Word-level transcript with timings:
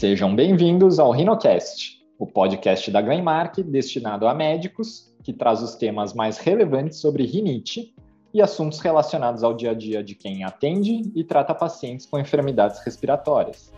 Sejam 0.00 0.34
bem-vindos 0.34 0.98
ao 0.98 1.10
RhinoCast, 1.10 1.98
o 2.18 2.26
podcast 2.26 2.90
da 2.90 3.02
Glenmark 3.02 3.58
destinado 3.62 4.26
a 4.26 4.32
médicos 4.32 5.14
que 5.22 5.30
traz 5.30 5.62
os 5.62 5.74
temas 5.74 6.14
mais 6.14 6.38
relevantes 6.38 7.02
sobre 7.02 7.26
rinite 7.26 7.94
e 8.32 8.40
assuntos 8.40 8.80
relacionados 8.80 9.44
ao 9.44 9.52
dia 9.52 9.72
a 9.72 9.74
dia 9.74 10.02
de 10.02 10.14
quem 10.14 10.42
atende 10.42 11.02
e 11.14 11.22
trata 11.22 11.54
pacientes 11.54 12.06
com 12.06 12.18
enfermidades 12.18 12.82
respiratórias. 12.82 13.70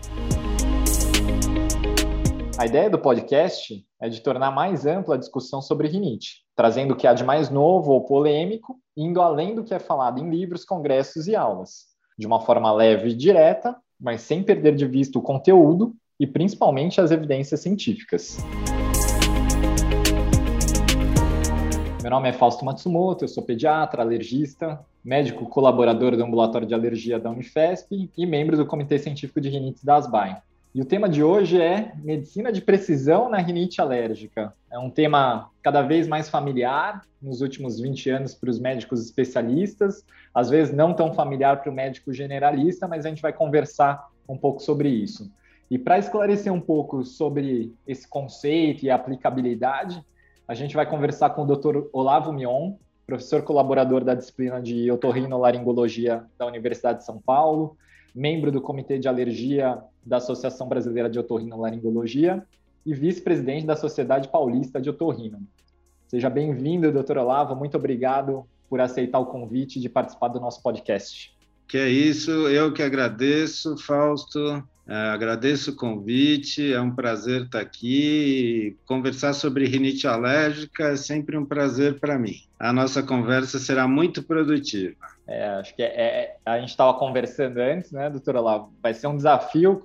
A 2.57 2.67
ideia 2.67 2.89
do 2.89 3.01
podcast 3.01 3.85
é 4.01 4.09
de 4.09 4.21
tornar 4.21 4.53
mais 4.53 4.87
ampla 4.87 5.17
a 5.17 5.19
discussão 5.19 5.61
sobre 5.61 5.89
rinite, 5.89 6.45
trazendo 6.55 6.95
o 6.95 6.97
que 6.97 7.09
há 7.09 7.15
de 7.15 7.25
mais 7.25 7.51
novo 7.51 7.91
ou 7.91 8.05
polêmico, 8.05 8.79
indo 8.97 9.21
além 9.21 9.57
do 9.57 9.65
que 9.65 9.75
é 9.75 9.81
falado 9.81 10.21
em 10.21 10.31
livros, 10.31 10.65
congressos 10.65 11.27
e 11.27 11.35
aulas, 11.35 11.87
de 12.17 12.29
uma 12.29 12.41
forma 12.41 12.73
leve 12.73 13.09
e 13.09 13.17
direta, 13.17 13.77
mas 13.99 14.21
sem 14.23 14.41
perder 14.41 14.77
de 14.77 14.87
vista 14.87 15.19
o 15.19 15.23
conteúdo 15.23 15.97
e 16.23 16.27
principalmente 16.27 17.01
as 17.01 17.11
evidências 17.11 17.59
científicas. 17.59 18.39
Meu 22.01 22.11
nome 22.13 22.29
é 22.29 22.33
Fausto 22.33 22.65
Matsumoto, 22.65 23.25
eu 23.25 23.29
sou 23.29 23.43
pediatra, 23.43 24.03
alergista, 24.03 24.79
médico 25.05 25.47
colaborador 25.47 26.17
do 26.17 26.23
ambulatório 26.23 26.65
de 26.65 26.75
alergia 26.75 27.19
da 27.19 27.29
Unifesp 27.29 28.09
e 28.17 28.25
membro 28.25 28.57
do 28.57 28.65
Comitê 28.65 29.01
Científico 29.01 29.41
de 29.41 29.49
Rinites 29.49 29.83
da 29.83 29.97
ASBAI. 29.97 30.41
E 30.73 30.81
o 30.81 30.85
tema 30.85 31.09
de 31.09 31.25
hoje 31.25 31.61
é 31.61 31.93
medicina 31.97 32.53
de 32.53 32.61
precisão 32.61 33.29
na 33.29 33.39
rinite 33.39 33.81
alérgica. 33.81 34.55
É 34.71 34.79
um 34.79 34.89
tema 34.89 35.51
cada 35.61 35.83
vez 35.83 36.07
mais 36.07 36.31
familiar 36.31 37.03
nos 37.21 37.41
últimos 37.41 37.81
20 37.81 38.11
anos 38.11 38.33
para 38.33 38.49
os 38.49 38.61
médicos 38.61 39.05
especialistas, 39.05 40.05
às 40.33 40.49
vezes 40.49 40.73
não 40.73 40.95
tão 40.95 41.13
familiar 41.13 41.61
para 41.61 41.71
o 41.71 41.75
médico 41.75 42.13
generalista, 42.13 42.87
mas 42.87 43.05
a 43.05 43.09
gente 43.09 43.21
vai 43.21 43.33
conversar 43.33 44.09
um 44.29 44.39
pouco 44.39 44.63
sobre 44.63 44.89
isso. 44.89 45.29
E 45.73 45.79
para 45.79 45.99
esclarecer 45.99 46.53
um 46.53 46.61
pouco 46.61 47.03
sobre 47.03 47.73
esse 47.87 48.07
conceito 48.07 48.85
e 48.85 48.91
a 48.91 48.95
aplicabilidade, 48.95 50.05
a 50.47 50.53
gente 50.53 50.75
vai 50.75 50.85
conversar 50.85 51.31
com 51.31 51.45
o 51.45 51.47
Dr. 51.47 51.89
Olavo 51.95 52.31
Mion, 52.31 52.75
professor 53.07 53.41
colaborador 53.41 54.05
da 54.05 54.15
disciplina 54.15 54.61
de 54.61 54.91
otorrinolaringologia 54.91 56.27
da 56.37 56.45
Universidade 56.45 56.99
de 56.99 57.07
São 57.07 57.19
Paulo, 57.19 57.75
membro 58.15 58.53
do 58.53 58.61
Comitê 58.61 58.99
de 58.99 59.09
Alergia 59.09 59.83
da 60.05 60.19
Associação 60.19 60.69
Brasileira 60.69 61.09
de 61.09 61.19
Otorrinolaringologia 61.19 62.47
e 62.85 62.93
vice-presidente 62.93 63.65
da 63.65 63.75
Sociedade 63.75 64.29
Paulista 64.29 64.79
de 64.79 64.91
Otorrino. 64.91 65.41
Seja 66.07 66.29
bem-vindo, 66.29 66.93
doutor 66.93 67.17
Olavo. 67.17 67.57
Muito 67.57 67.79
obrigado 67.79 68.45
por 68.69 68.79
aceitar 68.79 69.21
o 69.21 69.25
convite 69.25 69.81
de 69.81 69.89
participar 69.89 70.29
do 70.29 70.39
nosso 70.39 70.63
podcast. 70.63 71.35
Que 71.67 71.79
é 71.79 71.89
isso, 71.89 72.31
eu 72.31 72.75
que 72.75 72.83
agradeço, 72.83 73.79
Fausto. 73.79 74.63
É, 74.87 74.95
agradeço 74.95 75.71
o 75.71 75.77
convite, 75.77 76.73
é 76.73 76.81
um 76.81 76.95
prazer 76.95 77.43
estar 77.43 77.61
aqui. 77.61 78.77
Conversar 78.85 79.33
sobre 79.33 79.67
rinite 79.67 80.09
alérgica 80.09 80.89
é 80.89 80.97
sempre 80.97 81.37
um 81.37 81.45
prazer 81.45 82.01
para 82.01 82.19
mim. 82.19 82.35
A 82.59 82.73
nossa 82.73 83.03
conversa 83.03 83.59
será 83.59 83.87
muito 83.87 84.23
produtiva. 84.23 84.97
É, 85.27 85.47
acho 85.51 85.75
que 85.77 85.83
é, 85.83 85.87
é 85.87 86.37
a 86.45 86.59
gente 86.59 86.71
estava 86.71 86.95
conversando 86.99 87.59
antes, 87.59 87.93
né, 87.93 88.11
doutora 88.11 88.41
Lá? 88.41 88.69
Vai 88.83 88.93
ser 88.93 89.07
um 89.07 89.17
desafio 89.17 89.81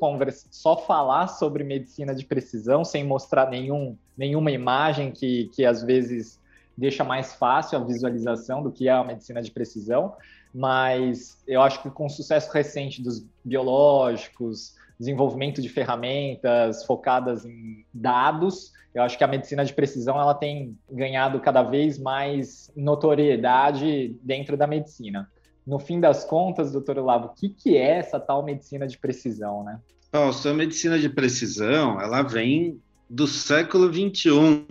só 0.49 0.77
falar 0.77 1.27
sobre 1.27 1.63
medicina 1.63 2.15
de 2.15 2.25
precisão 2.25 2.83
sem 2.83 3.03
mostrar 3.03 3.49
nenhum, 3.49 3.95
nenhuma 4.17 4.51
imagem 4.51 5.11
que, 5.11 5.49
que 5.53 5.63
às 5.63 5.83
vezes 5.83 6.39
deixa 6.75 7.03
mais 7.03 7.33
fácil 7.33 7.77
a 7.77 7.83
visualização 7.83 8.63
do 8.63 8.71
que 8.71 8.87
é 8.87 8.91
a 8.91 9.03
medicina 9.03 9.43
de 9.43 9.51
precisão. 9.51 10.15
Mas 10.53 11.37
eu 11.47 11.61
acho 11.61 11.83
que 11.83 11.89
com 11.91 12.07
o 12.07 12.09
sucesso 12.09 12.51
recente 12.51 13.01
dos 13.01 13.23
biológicos, 13.43 14.75
desenvolvimento 14.99 15.61
de 15.61 15.69
ferramentas 15.69 16.83
focadas 16.85 17.45
em 17.45 17.85
dados, 17.93 18.71
eu 18.93 19.03
acho 19.03 19.17
que 19.17 19.23
a 19.23 19.27
medicina 19.27 19.63
de 19.63 19.73
precisão 19.73 20.19
ela 20.19 20.33
tem 20.33 20.77
ganhado 20.91 21.39
cada 21.39 21.61
vez 21.61 21.99
mais 21.99 22.71
notoriedade 22.75 24.17
dentro 24.23 24.57
da 24.57 24.65
medicina. 24.65 25.29
No 25.65 25.77
fim 25.77 25.99
das 25.99 26.25
contas, 26.25 26.71
doutor 26.71 26.97
Olavo, 26.97 27.27
o 27.27 27.33
que, 27.33 27.49
que 27.49 27.77
é 27.77 27.97
essa 27.97 28.19
tal 28.19 28.43
medicina 28.43 28.87
de 28.87 28.97
precisão, 28.97 29.63
né? 29.63 29.79
Nossa, 30.11 30.49
a 30.49 30.53
medicina 30.53 30.97
de 30.97 31.09
precisão, 31.09 32.01
ela 32.01 32.23
vem 32.23 32.81
do 33.09 33.27
século 33.27 33.91
21. 33.91 34.65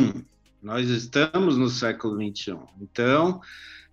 Nós 0.63 0.89
estamos 0.89 1.57
no 1.57 1.69
século 1.69 2.17
21. 2.17 2.59
Então, 2.81 3.41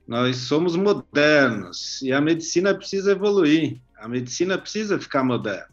nós 0.08 0.38
somos 0.38 0.76
modernos 0.76 2.02
e 2.02 2.12
a 2.12 2.20
medicina 2.20 2.74
precisa 2.74 3.12
evoluir. 3.12 3.80
A 3.98 4.08
medicina 4.08 4.58
precisa 4.58 5.00
ficar 5.00 5.24
moderna. 5.24 5.73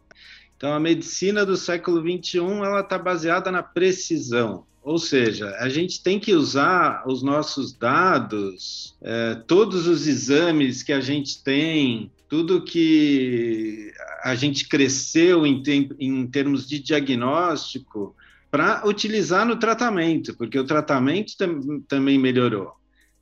Então, 0.61 0.75
a 0.75 0.79
medicina 0.79 1.47
do 1.47 1.57
século 1.57 2.03
XXI 2.03 2.37
ela 2.39 2.81
está 2.81 2.99
baseada 2.99 3.51
na 3.51 3.63
precisão, 3.63 4.67
ou 4.83 4.99
seja, 4.99 5.57
a 5.59 5.71
gente 5.71 6.03
tem 6.03 6.21
que 6.21 6.35
usar 6.35 7.03
os 7.07 7.23
nossos 7.23 7.73
dados, 7.73 8.95
é, 9.01 9.37
todos 9.47 9.87
os 9.87 10.07
exames 10.07 10.83
que 10.83 10.93
a 10.93 11.01
gente 11.01 11.43
tem, 11.43 12.13
tudo 12.29 12.63
que 12.63 13.91
a 14.23 14.35
gente 14.35 14.69
cresceu 14.69 15.47
em, 15.47 15.63
em 15.99 16.27
termos 16.27 16.69
de 16.69 16.79
diagnóstico, 16.79 18.15
para 18.51 18.87
utilizar 18.87 19.47
no 19.47 19.57
tratamento, 19.57 20.37
porque 20.37 20.59
o 20.59 20.67
tratamento 20.67 21.39
tam 21.39 21.81
também 21.89 22.19
melhorou. 22.19 22.73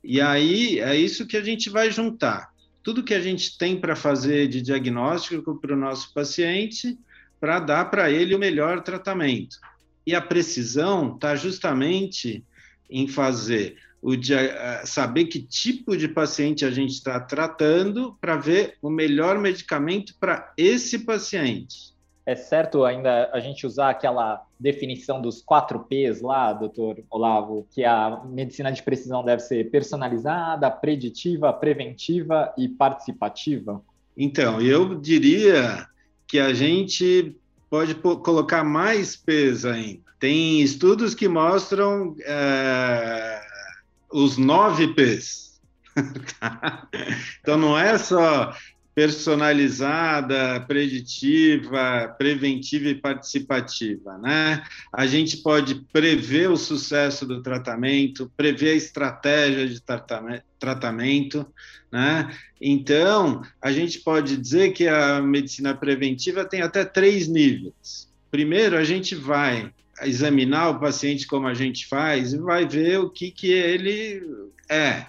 E 0.03 0.19
aí 0.19 0.79
é 0.79 0.93
isso 0.93 1.25
que 1.25 1.37
a 1.37 1.41
gente 1.41 1.69
vai 1.69 1.89
juntar. 1.89 2.49
Tudo 2.83 3.01
que 3.01 3.13
a 3.13 3.21
gente 3.21 3.57
tem 3.57 3.79
para 3.79 3.95
fazer 3.95 4.49
de 4.49 4.61
diagnóstico 4.61 5.55
para 5.55 5.73
o 5.73 5.79
nosso 5.79 6.13
paciente 6.13 6.99
para 7.39 7.59
dar 7.59 7.85
para 7.89 8.11
ele 8.11 8.35
o 8.35 8.39
melhor 8.39 8.81
tratamento. 8.81 9.57
E 10.05 10.15
a 10.15 10.21
precisão 10.21 11.13
está 11.15 11.35
justamente 11.35 12.43
em 12.89 13.07
fazer 13.07 13.77
o 14.01 14.15
dia, 14.15 14.81
saber 14.85 15.25
que 15.25 15.41
tipo 15.41 15.95
de 15.95 16.07
paciente 16.07 16.63
a 16.65 16.71
gente 16.71 16.93
está 16.93 17.19
tratando 17.19 18.17
para 18.19 18.37
ver 18.37 18.77
o 18.81 18.89
melhor 18.89 19.37
medicamento 19.37 20.13
para 20.19 20.53
esse 20.57 20.99
paciente. 20.99 21.93
É 22.25 22.35
certo 22.35 22.85
ainda 22.85 23.29
a 23.33 23.39
gente 23.39 23.65
usar 23.65 23.89
aquela 23.89 24.45
definição 24.59 25.19
dos 25.19 25.41
quatro 25.41 25.79
P's 25.79 26.21
lá, 26.21 26.53
doutor 26.53 27.03
Olavo, 27.09 27.67
que 27.71 27.83
a 27.83 28.21
medicina 28.23 28.71
de 28.71 28.83
precisão 28.83 29.23
deve 29.23 29.41
ser 29.41 29.69
personalizada, 29.71 30.69
preditiva, 30.69 31.51
preventiva 31.51 32.53
e 32.57 32.69
participativa? 32.69 33.81
Então, 34.15 34.61
eu 34.61 34.95
diria 34.95 35.87
que 36.29 36.39
a 36.39 36.53
gente 36.53 37.35
pode 37.69 37.95
colocar 37.95 38.63
mais 38.63 39.15
peso 39.15 39.67
ainda. 39.67 40.01
Tem 40.19 40.61
estudos 40.61 41.15
que 41.15 41.27
mostram 41.27 42.15
é, 42.21 43.41
os 44.11 44.37
nove 44.37 44.93
P's. 44.93 45.59
então 47.41 47.57
não 47.57 47.77
é 47.77 47.97
só 47.97 48.53
personalizada, 48.93 50.59
preditiva, 50.67 52.13
preventiva 52.17 52.89
e 52.89 52.95
participativa, 52.95 54.17
né? 54.17 54.63
A 54.91 55.05
gente 55.05 55.37
pode 55.37 55.75
prever 55.93 56.49
o 56.49 56.57
sucesso 56.57 57.25
do 57.25 57.41
tratamento, 57.41 58.31
prever 58.35 58.71
a 58.71 58.75
estratégia 58.75 59.67
de 59.67 59.81
tratamento, 60.59 61.45
né? 61.91 62.29
Então, 62.59 63.41
a 63.61 63.71
gente 63.71 63.99
pode 63.99 64.35
dizer 64.35 64.73
que 64.73 64.87
a 64.87 65.21
medicina 65.21 65.73
preventiva 65.73 66.43
tem 66.43 66.61
até 66.61 66.83
três 66.83 67.27
níveis. 67.27 68.09
Primeiro, 68.29 68.77
a 68.77 68.83
gente 68.83 69.15
vai 69.15 69.71
examinar 70.01 70.69
o 70.69 70.79
paciente 70.79 71.25
como 71.25 71.47
a 71.47 71.53
gente 71.53 71.87
faz 71.87 72.33
e 72.33 72.37
vai 72.37 72.65
ver 72.65 72.99
o 72.99 73.09
que, 73.09 73.31
que 73.31 73.51
ele 73.51 74.21
é, 74.69 75.05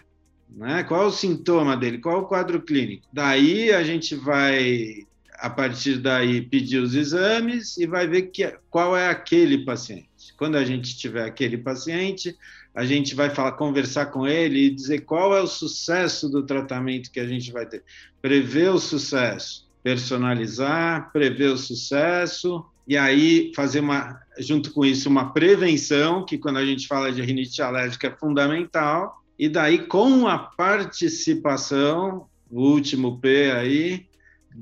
né? 0.56 0.82
Qual 0.84 1.02
é 1.02 1.06
o 1.06 1.12
sintoma 1.12 1.76
dele? 1.76 1.98
Qual 1.98 2.16
é 2.16 2.18
o 2.20 2.26
quadro 2.26 2.60
clínico? 2.60 3.06
Daí 3.12 3.72
a 3.72 3.82
gente 3.82 4.14
vai, 4.14 5.06
a 5.38 5.48
partir 5.48 5.98
daí, 5.98 6.42
pedir 6.42 6.78
os 6.78 6.94
exames 6.94 7.76
e 7.76 7.86
vai 7.86 8.06
ver 8.06 8.22
que, 8.22 8.46
qual 8.68 8.96
é 8.96 9.08
aquele 9.08 9.64
paciente. 9.64 10.08
Quando 10.36 10.56
a 10.56 10.64
gente 10.64 10.96
tiver 10.96 11.24
aquele 11.24 11.58
paciente, 11.58 12.36
a 12.74 12.84
gente 12.84 13.14
vai 13.14 13.30
falar, 13.30 13.52
conversar 13.52 14.06
com 14.06 14.26
ele 14.26 14.66
e 14.66 14.70
dizer 14.70 15.00
qual 15.00 15.36
é 15.36 15.40
o 15.40 15.46
sucesso 15.46 16.28
do 16.28 16.44
tratamento 16.44 17.10
que 17.10 17.20
a 17.20 17.26
gente 17.26 17.52
vai 17.52 17.66
ter. 17.66 17.82
Prever 18.22 18.70
o 18.70 18.78
sucesso, 18.78 19.68
personalizar, 19.82 21.10
prever 21.12 21.50
o 21.50 21.58
sucesso, 21.58 22.64
e 22.86 22.96
aí 22.96 23.52
fazer 23.54 23.80
uma, 23.80 24.20
junto 24.38 24.72
com 24.72 24.84
isso, 24.84 25.08
uma 25.08 25.32
prevenção, 25.32 26.24
que 26.24 26.38
quando 26.38 26.56
a 26.56 26.66
gente 26.66 26.86
fala 26.86 27.12
de 27.12 27.22
rinite 27.22 27.60
alérgica 27.62 28.08
é 28.08 28.10
fundamental, 28.10 29.19
e 29.40 29.48
daí, 29.48 29.86
com 29.86 30.28
a 30.28 30.38
participação, 30.38 32.26
o 32.52 32.60
último 32.60 33.18
P 33.20 33.50
aí, 33.50 34.06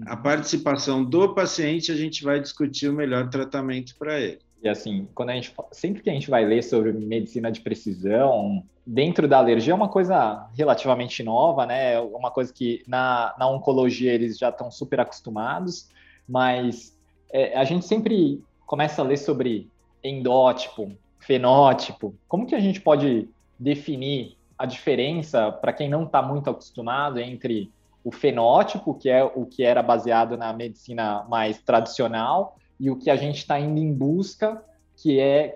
a 0.07 0.17
participação 0.17 1.05
do 1.05 1.35
paciente, 1.35 1.91
a 1.91 1.97
gente 1.97 2.23
vai 2.23 2.39
discutir 2.39 2.89
o 2.89 2.93
melhor 2.93 3.29
tratamento 3.29 3.97
para 3.99 4.21
ele. 4.21 4.39
E 4.63 4.69
assim, 4.69 5.09
quando 5.17 5.31
a 5.31 5.35
gente, 5.35 5.53
sempre 5.73 6.01
que 6.01 6.09
a 6.09 6.13
gente 6.13 6.31
vai 6.31 6.45
ler 6.45 6.63
sobre 6.63 6.93
medicina 6.93 7.51
de 7.51 7.61
precisão, 7.61 8.63
dentro 8.87 9.27
da 9.27 9.39
alergia 9.39 9.73
é 9.73 9.75
uma 9.75 9.89
coisa 9.89 10.49
relativamente 10.57 11.25
nova, 11.25 11.67
né? 11.67 11.99
Uma 11.99 12.31
coisa 12.31 12.53
que 12.53 12.85
na, 12.87 13.35
na 13.37 13.49
oncologia 13.51 14.15
eles 14.15 14.39
já 14.39 14.51
estão 14.51 14.71
super 14.71 15.01
acostumados, 15.01 15.89
mas 16.29 16.97
é, 17.33 17.59
a 17.59 17.65
gente 17.65 17.85
sempre 17.85 18.41
começa 18.65 19.03
a 19.03 19.05
ler 19.05 19.17
sobre 19.17 19.69
endótipo, 20.05 20.93
fenótipo, 21.19 22.15
como 22.29 22.47
que 22.47 22.55
a 22.55 22.61
gente 22.61 22.81
pode 22.81 23.29
definir 23.59 24.38
a 24.59 24.67
diferença 24.67 25.53
para 25.53 25.73
quem 25.73 25.89
não 25.89 26.05
está 26.05 26.21
muito 26.21 26.51
acostumado 26.51 27.21
entre 27.21 27.71
o 28.03 28.11
fenótipo, 28.11 28.95
que 28.95 29.09
é 29.09 29.23
o 29.23 29.47
que 29.47 29.63
era 29.63 29.83
baseado 29.83 30.37
na 30.37 30.53
medicina 30.53 31.25
mais 31.29 31.59
tradicional, 31.63 32.59
e 32.81 32.91
o 32.91 32.97
que 32.97 33.11
a 33.11 33.17
gente 33.17 33.39
está 33.39 33.59
indo 33.59 33.79
em 33.79 33.93
busca, 33.93 34.63
que 34.97 35.21
é 35.21 35.55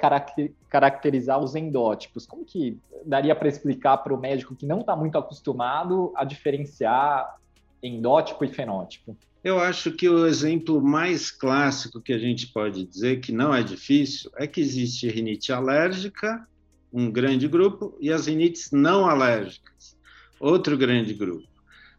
caracterizar 0.68 1.40
os 1.40 1.54
endótipos. 1.54 2.26
Como 2.26 2.44
que 2.44 2.78
daria 3.04 3.34
para 3.34 3.48
explicar 3.48 3.98
para 3.98 4.14
o 4.14 4.18
médico 4.18 4.54
que 4.54 4.66
não 4.66 4.80
está 4.80 4.94
muito 4.94 5.18
acostumado 5.18 6.12
a 6.14 6.24
diferenciar 6.24 7.36
endótipo 7.82 8.44
e 8.44 8.48
fenótipo? 8.48 9.16
Eu 9.42 9.58
acho 9.58 9.90
que 9.90 10.08
o 10.08 10.26
exemplo 10.26 10.80
mais 10.80 11.30
clássico 11.32 12.00
que 12.00 12.12
a 12.12 12.18
gente 12.18 12.46
pode 12.48 12.84
dizer, 12.86 13.20
que 13.20 13.32
não 13.32 13.52
é 13.52 13.62
difícil, 13.62 14.30
é 14.36 14.46
que 14.46 14.60
existe 14.60 15.08
rinite 15.08 15.52
alérgica, 15.52 16.46
um 16.92 17.10
grande 17.10 17.48
grupo, 17.48 17.96
e 18.00 18.12
as 18.12 18.26
rinites 18.26 18.70
não 18.70 19.08
alérgicas, 19.08 19.96
outro 20.38 20.76
grande 20.76 21.14
grupo. 21.14 21.46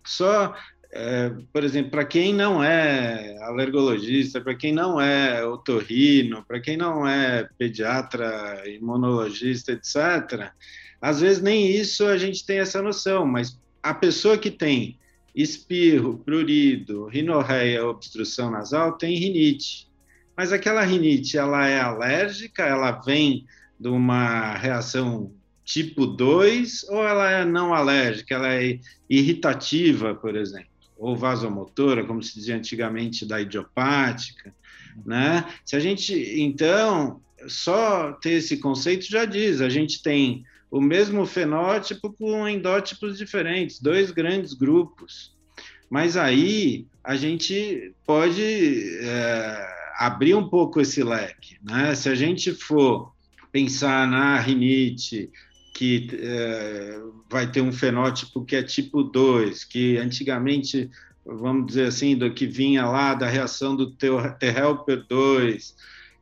Só, 0.06 0.56
é, 0.92 1.31
por 1.51 1.63
exemplo, 1.63 1.92
para 1.92 2.06
quem 2.06 2.34
não 2.34 2.63
é 2.63 3.38
alergologista, 3.42 4.40
para 4.40 4.56
quem 4.56 4.74
não 4.74 5.00
é 5.01 5.45
otorrino, 5.45 6.44
para 6.45 6.60
quem 6.60 6.78
não 6.78 7.07
é 7.07 7.48
pediatra, 7.57 8.63
imunologista, 8.69 9.72
etc., 9.72 10.51
às 11.01 11.19
vezes 11.19 11.42
nem 11.42 11.69
isso 11.69 12.06
a 12.06 12.18
gente 12.18 12.45
tem 12.45 12.60
essa 12.60 12.81
noção, 12.81 13.25
mas 13.25 13.60
a 13.81 13.94
pessoa 13.94 14.38
que 14.38 14.50
tem 14.50 14.98
espirro, 15.36 16.19
prurido, 16.19 17.07
rinorreia, 17.07 17.86
obstrução 17.86 18.51
nasal, 18.51 18.94
tem 18.94 19.18
rinite. 19.18 19.92
Mas 20.38 20.54
aquela 20.54 20.84
rinite, 20.84 21.38
ela 21.38 21.68
é 21.68 21.80
alérgica, 21.80 22.63
ela 22.63 22.92
vem 22.92 23.45
de 23.83 23.89
uma 23.89 24.56
reação 24.56 25.30
tipo 25.65 26.06
2 26.06 26.85
ou 26.89 27.06
ela 27.06 27.30
é 27.30 27.45
não 27.45 27.74
alérgica, 27.74 28.35
ela 28.35 28.53
é 28.53 28.80
irritativa, 29.09 30.15
por 30.15 30.38
exemplo, 30.38 30.69
ou 30.97 31.18
vasomotora, 31.18 32.06
como 32.06 32.24
se 32.24 32.33
dizia 32.35 32.56
antigamente 32.56 33.25
da 33.25 33.41
idiopática, 33.41 34.53
né? 35.06 35.45
Se 35.65 35.75
a 35.75 35.80
gente, 35.80 36.13
então, 36.39 37.19
só 37.45 38.13
ter 38.13 38.33
esse 38.33 38.57
conceito 38.57 39.06
já 39.06 39.25
diz, 39.25 39.59
a 39.59 39.68
gente 39.68 40.01
tem 40.01 40.45
o 40.71 40.80
mesmo 40.80 41.25
fenótipo 41.25 42.12
com 42.13 42.47
endótipos 42.47 43.18
diferentes, 43.18 43.81
dois 43.81 44.12
grandes 44.12 44.53
grupos. 44.53 45.35
Mas 45.89 46.15
aí 46.15 46.88
a 47.03 47.15
gente 47.15 47.94
pode 48.06 48.97
é, 49.01 49.68
abrir 49.97 50.35
um 50.35 50.47
pouco 50.47 50.80
esse 50.80 51.03
leque. 51.03 51.57
Né? 51.62 51.94
Se 51.95 52.09
a 52.09 52.15
gente 52.15 52.53
for 52.53 53.12
pensar 53.54 54.08
na 54.08 54.40
rinite, 54.40 55.30
que 55.76 56.10
é, 56.12 57.00
vai 57.30 57.50
ter 57.50 57.62
um 57.62 57.72
fenótipo 57.72 58.44
que 58.44 58.56
é 58.56 58.64
tipo 58.64 59.04
2, 59.04 59.64
que 59.64 59.96
antigamente, 59.98 60.90
vamos 61.24 61.68
dizer 61.68 61.86
assim, 61.86 62.18
do 62.18 62.34
que 62.34 62.48
vinha 62.48 62.86
lá 62.88 63.14
da 63.14 63.28
reação 63.28 63.76
do 63.76 63.92
T-helper 63.92 65.06
2, 65.08 65.76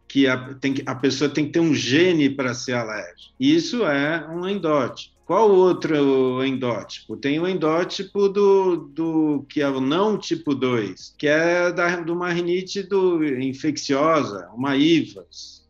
que 0.09 0.27
a, 0.27 0.53
tem, 0.55 0.75
a 0.85 0.93
pessoa 0.93 1.29
tem 1.29 1.45
que 1.45 1.53
ter 1.53 1.61
um 1.61 1.73
gene 1.73 2.29
para 2.29 2.53
ser 2.53 2.73
alérgica. 2.73 3.33
Isso 3.39 3.85
é 3.85 4.27
um 4.29 4.45
endótipo. 4.45 5.15
Qual 5.25 5.49
outro 5.49 6.43
endótipo? 6.43 7.15
Tem 7.15 7.39
o 7.39 7.47
endótipo 7.47 8.27
do, 8.27 8.75
do 8.75 9.45
que 9.47 9.61
é 9.61 9.69
o 9.69 9.79
não 9.79 10.17
tipo 10.17 10.53
2, 10.53 11.15
que 11.17 11.27
é 11.27 11.71
da, 11.71 12.01
de 12.01 12.11
uma 12.11 12.29
rinite 12.33 12.83
do, 12.83 13.23
infecciosa, 13.23 14.49
uma 14.53 14.75
IVAS, 14.75 15.60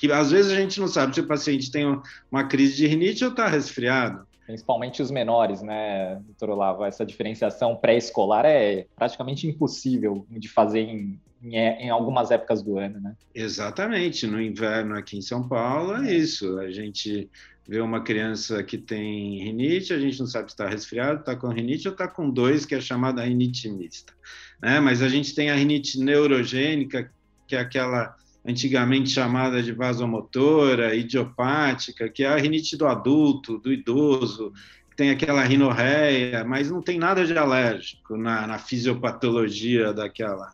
que 0.00 0.10
às 0.10 0.30
vezes 0.30 0.50
a 0.50 0.56
gente 0.56 0.80
não 0.80 0.88
sabe 0.88 1.14
se 1.14 1.20
o 1.20 1.26
paciente 1.26 1.70
tem 1.70 1.84
uma 2.32 2.44
crise 2.44 2.74
de 2.74 2.86
rinite 2.86 3.22
ou 3.22 3.32
está 3.32 3.46
resfriado. 3.46 4.26
Principalmente 4.46 5.02
os 5.02 5.10
menores, 5.10 5.60
né, 5.60 6.14
doutor 6.24 6.48
Olavo? 6.48 6.86
Essa 6.86 7.04
diferenciação 7.04 7.76
pré-escolar 7.76 8.46
é 8.46 8.86
praticamente 8.96 9.46
impossível 9.46 10.26
de 10.30 10.48
fazer 10.48 10.80
em, 10.80 11.20
em, 11.42 11.54
em, 11.54 11.90
algumas 11.90 12.30
épocas 12.30 12.62
do 12.62 12.78
ano, 12.78 12.98
né? 12.98 13.14
Exatamente. 13.34 14.26
No 14.26 14.40
inverno 14.40 14.96
aqui 14.96 15.18
em 15.18 15.22
São 15.22 15.46
Paulo 15.46 15.94
é 15.96 16.14
isso. 16.14 16.58
A 16.58 16.70
gente 16.70 17.28
vê 17.68 17.82
uma 17.82 18.02
criança 18.02 18.62
que 18.62 18.78
tem 18.78 19.44
rinite, 19.44 19.92
a 19.92 19.98
gente 19.98 20.18
não 20.18 20.26
sabe 20.26 20.48
se 20.48 20.54
está 20.54 20.66
resfriado, 20.66 21.20
está 21.20 21.36
com 21.36 21.48
rinite 21.48 21.86
ou 21.86 21.92
está 21.92 22.08
com 22.08 22.30
dois, 22.30 22.64
que 22.64 22.74
é 22.74 22.80
chamada 22.80 23.22
rinite 23.22 23.68
mista. 23.68 24.14
Né? 24.62 24.80
Mas 24.80 25.02
a 25.02 25.10
gente 25.10 25.34
tem 25.34 25.50
a 25.50 25.54
rinite 25.54 26.00
neurogênica, 26.00 27.12
que 27.46 27.54
é 27.54 27.60
aquela 27.60 28.16
antigamente 28.44 29.10
chamada 29.10 29.62
de 29.62 29.72
vasomotora, 29.72 30.94
idiopática, 30.94 32.08
que 32.08 32.24
é 32.24 32.28
a 32.28 32.36
rinite 32.36 32.76
do 32.76 32.86
adulto, 32.86 33.58
do 33.58 33.72
idoso, 33.72 34.52
tem 34.96 35.10
aquela 35.10 35.42
rinorreia, 35.42 36.44
mas 36.44 36.70
não 36.70 36.82
tem 36.82 36.98
nada 36.98 37.24
de 37.24 37.36
alérgico 37.36 38.16
na, 38.16 38.46
na 38.46 38.58
fisiopatologia 38.58 39.92
daquela 39.92 40.52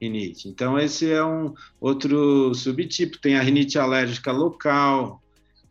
rinite. 0.00 0.48
Então, 0.48 0.78
esse 0.78 1.10
é 1.10 1.24
um 1.24 1.52
outro 1.80 2.54
subtipo. 2.54 3.18
Tem 3.18 3.36
a 3.36 3.42
rinite 3.42 3.78
alérgica 3.78 4.30
local, 4.30 5.22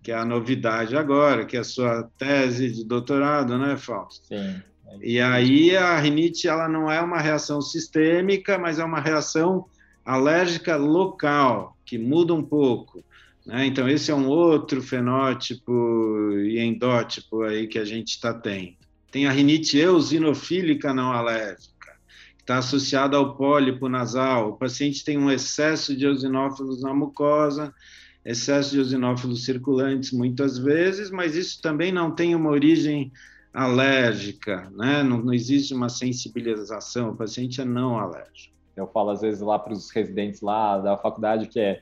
que 0.02 0.12
é 0.12 0.16
a 0.16 0.26
novidade 0.26 0.96
agora, 0.96 1.46
que 1.46 1.56
é 1.56 1.60
a 1.60 1.66
sua 1.66 2.10
tese 2.18 2.72
de 2.72 2.86
doutorado, 2.86 3.58
né, 3.58 3.78
Fausto? 3.78 4.28
Sim. 4.28 4.62
E 5.02 5.20
aí 5.22 5.76
a 5.78 5.98
rinite 5.98 6.48
ela 6.48 6.68
não 6.68 6.92
é 6.92 7.00
uma 7.00 7.20
reação 7.20 7.62
sistêmica, 7.62 8.58
mas 8.58 8.78
é 8.78 8.84
uma 8.84 9.00
reação 9.00 9.66
alérgica 10.06 10.76
local, 10.76 11.78
que 11.86 11.98
muda 11.98 12.34
um 12.34 12.44
pouco. 12.44 13.04
Né? 13.46 13.66
Então, 13.66 13.88
esse 13.88 14.12
é 14.12 14.16
um 14.16 14.28
outro 14.28 14.82
fenótipo 14.82 16.32
e 16.46 16.60
endótipo 16.60 17.44
aí 17.44 17.68
que 17.68 17.80
a 17.80 17.86
gente 17.86 18.10
está 18.10 18.34
tendo. 18.34 18.76
Tem 19.12 19.28
a 19.28 19.32
rinite 19.32 19.78
eosinofílica 19.78 20.94
não 20.94 21.12
alérgica, 21.12 21.98
que 22.38 22.44
está 22.44 22.60
associada 22.60 23.18
ao 23.18 23.36
pólipo 23.36 23.90
nasal. 23.90 24.50
O 24.50 24.58
paciente 24.58 25.04
tem 25.04 25.18
um 25.18 25.30
excesso 25.30 25.96
de 25.96 26.06
eosinófilos 26.06 26.82
na 26.82 26.94
mucosa, 26.94 27.74
excesso 28.24 28.72
de 28.72 28.78
eosinófilos 28.78 29.44
circulantes 29.44 30.12
muitas 30.12 30.58
vezes, 30.58 31.12
mas 31.12 31.36
isso 31.36 31.62
também 31.62 31.92
não 31.92 32.12
tem 32.12 32.36
uma 32.36 32.52
origem 32.52 33.12
alérgica, 33.54 34.72
né? 34.72 35.04
não, 35.04 35.22
não 35.22 35.34
existe 35.34 35.74
uma 35.74 35.90
sensibilização, 35.90 37.10
o 37.10 37.16
paciente 37.18 37.60
é 37.60 37.66
não 37.66 38.00
alérgico. 38.00 38.56
Eu 38.76 38.88
falo 38.88 39.12
às 39.12 39.22
vezes 39.22 39.42
lá 39.42 39.60
para 39.60 39.74
os 39.74 39.90
residentes 39.92 40.42
lá 40.42 40.78
da 40.78 40.98
faculdade 40.98 41.48
que 41.48 41.60
é 41.60 41.82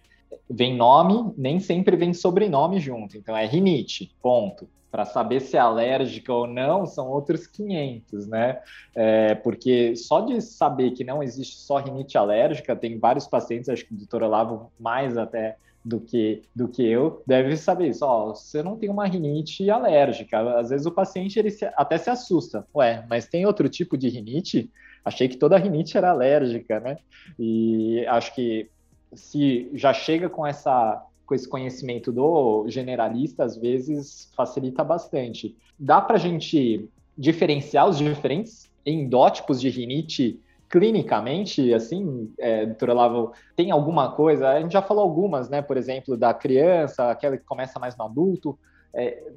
vem 0.49 0.75
nome, 0.75 1.33
nem 1.37 1.59
sempre 1.59 1.95
vem 1.95 2.13
sobrenome 2.13 2.79
junto. 2.79 3.17
Então 3.17 3.35
é 3.35 3.45
rinite, 3.45 4.15
ponto. 4.21 4.67
Para 4.91 5.05
saber 5.05 5.39
se 5.39 5.55
é 5.55 5.59
alérgica 5.59 6.33
ou 6.33 6.47
não, 6.47 6.85
são 6.87 7.09
outros 7.09 7.45
500, 7.45 8.27
né? 8.27 8.59
É, 8.95 9.35
porque 9.35 9.95
só 9.95 10.21
de 10.21 10.41
saber 10.41 10.91
que 10.91 11.03
não 11.03 11.21
existe 11.21 11.57
só 11.57 11.77
rinite 11.77 12.17
alérgica, 12.17 12.75
tem 12.75 12.97
vários 12.97 13.27
pacientes, 13.27 13.69
acho 13.69 13.85
que 13.85 13.93
o 13.93 13.97
doutor 13.97 14.23
Olavo 14.23 14.71
mais 14.79 15.15
até 15.15 15.57
do 15.85 15.99
que, 15.99 16.41
do 16.55 16.67
que 16.67 16.85
eu, 16.85 17.21
deve 17.25 17.55
saber 17.55 17.89
isso. 17.89 18.03
Ó, 18.03 18.33
você 18.33 18.63
não 18.63 18.77
tem 18.77 18.89
uma 18.89 19.05
rinite 19.05 19.69
alérgica. 19.69 20.59
Às 20.59 20.69
vezes 20.69 20.87
o 20.87 20.91
paciente 20.91 21.37
ele 21.37 21.51
se, 21.51 21.65
até 21.75 21.97
se 21.97 22.09
assusta. 22.09 22.67
Ué, 22.75 23.05
mas 23.07 23.27
tem 23.27 23.45
outro 23.45 23.69
tipo 23.69 23.95
de 23.95 24.09
rinite? 24.09 24.71
Achei 25.03 25.27
que 25.27 25.37
toda 25.37 25.57
rinite 25.57 25.97
era 25.97 26.09
alérgica, 26.09 26.79
né? 26.79 26.97
E 27.37 28.05
acho 28.07 28.33
que 28.35 28.69
se 29.13 29.69
já 29.73 29.93
chega 29.93 30.29
com 30.29 30.45
essa 30.45 31.05
com 31.25 31.35
esse 31.35 31.47
conhecimento 31.47 32.11
do 32.11 32.65
generalista, 32.67 33.43
às 33.43 33.55
vezes 33.55 34.31
facilita 34.35 34.83
bastante. 34.83 35.55
Dá 35.77 36.01
para 36.01 36.15
a 36.15 36.19
gente 36.19 36.89
diferenciar 37.15 37.87
os 37.87 37.99
diferentes 37.99 38.71
endótipos 38.83 39.61
de 39.61 39.69
rinite 39.69 40.39
clinicamente, 40.67 41.71
assim, 41.71 42.31
é, 42.39 42.65
doutora 42.65 42.93
Lavo, 42.93 43.31
tem 43.55 43.69
alguma 43.69 44.11
coisa? 44.11 44.49
A 44.49 44.59
gente 44.61 44.73
já 44.73 44.81
falou 44.81 45.03
algumas, 45.03 45.49
né? 45.49 45.61
Por 45.61 45.77
exemplo, 45.77 46.17
da 46.17 46.33
criança, 46.33 47.11
aquela 47.11 47.37
que 47.37 47.45
começa 47.45 47.79
mais 47.79 47.95
no 47.95 48.05
adulto. 48.05 48.57
É, 48.91 49.31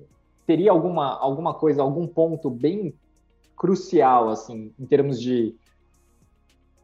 teria 0.46 0.70
alguma, 0.70 1.18
alguma 1.18 1.54
coisa, 1.54 1.82
algum 1.82 2.06
ponto 2.06 2.48
bem 2.48 2.94
crucial, 3.56 4.28
assim, 4.28 4.72
em 4.78 4.86
termos 4.86 5.20
de 5.20 5.54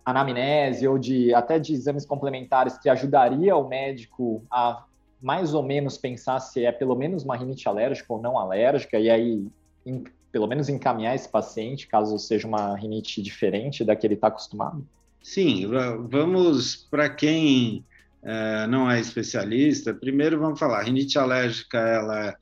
anamnese 0.04 0.88
ou 0.88 0.98
de 0.98 1.34
até 1.34 1.58
de 1.58 1.74
exames 1.74 2.06
complementares 2.06 2.78
que 2.78 2.88
ajudaria 2.88 3.54
o 3.54 3.68
médico 3.68 4.42
a 4.50 4.84
mais 5.20 5.52
ou 5.52 5.62
menos 5.62 5.98
pensar 5.98 6.40
se 6.40 6.64
é 6.64 6.72
pelo 6.72 6.94
menos 6.94 7.24
uma 7.24 7.36
rinite 7.36 7.68
alérgica 7.68 8.12
ou 8.12 8.22
não 8.22 8.38
alérgica 8.38 8.98
e 8.98 9.10
aí 9.10 9.46
em, 9.84 10.04
pelo 10.32 10.46
menos 10.46 10.68
encaminhar 10.68 11.14
esse 11.14 11.28
paciente 11.28 11.86
caso 11.86 12.18
seja 12.18 12.46
uma 12.46 12.74
rinite 12.74 13.20
diferente 13.20 13.84
da 13.84 13.94
que 13.94 14.06
ele 14.06 14.14
está 14.14 14.28
acostumado? 14.28 14.86
Sim, 15.22 15.66
vamos 16.08 16.76
para 16.90 17.10
quem 17.10 17.84
é, 18.22 18.66
não 18.66 18.90
é 18.90 19.00
especialista. 19.00 19.92
Primeiro 19.92 20.38
vamos 20.38 20.58
falar, 20.58 20.82
rinite 20.82 21.18
alérgica 21.18 21.78
ela 21.78 22.36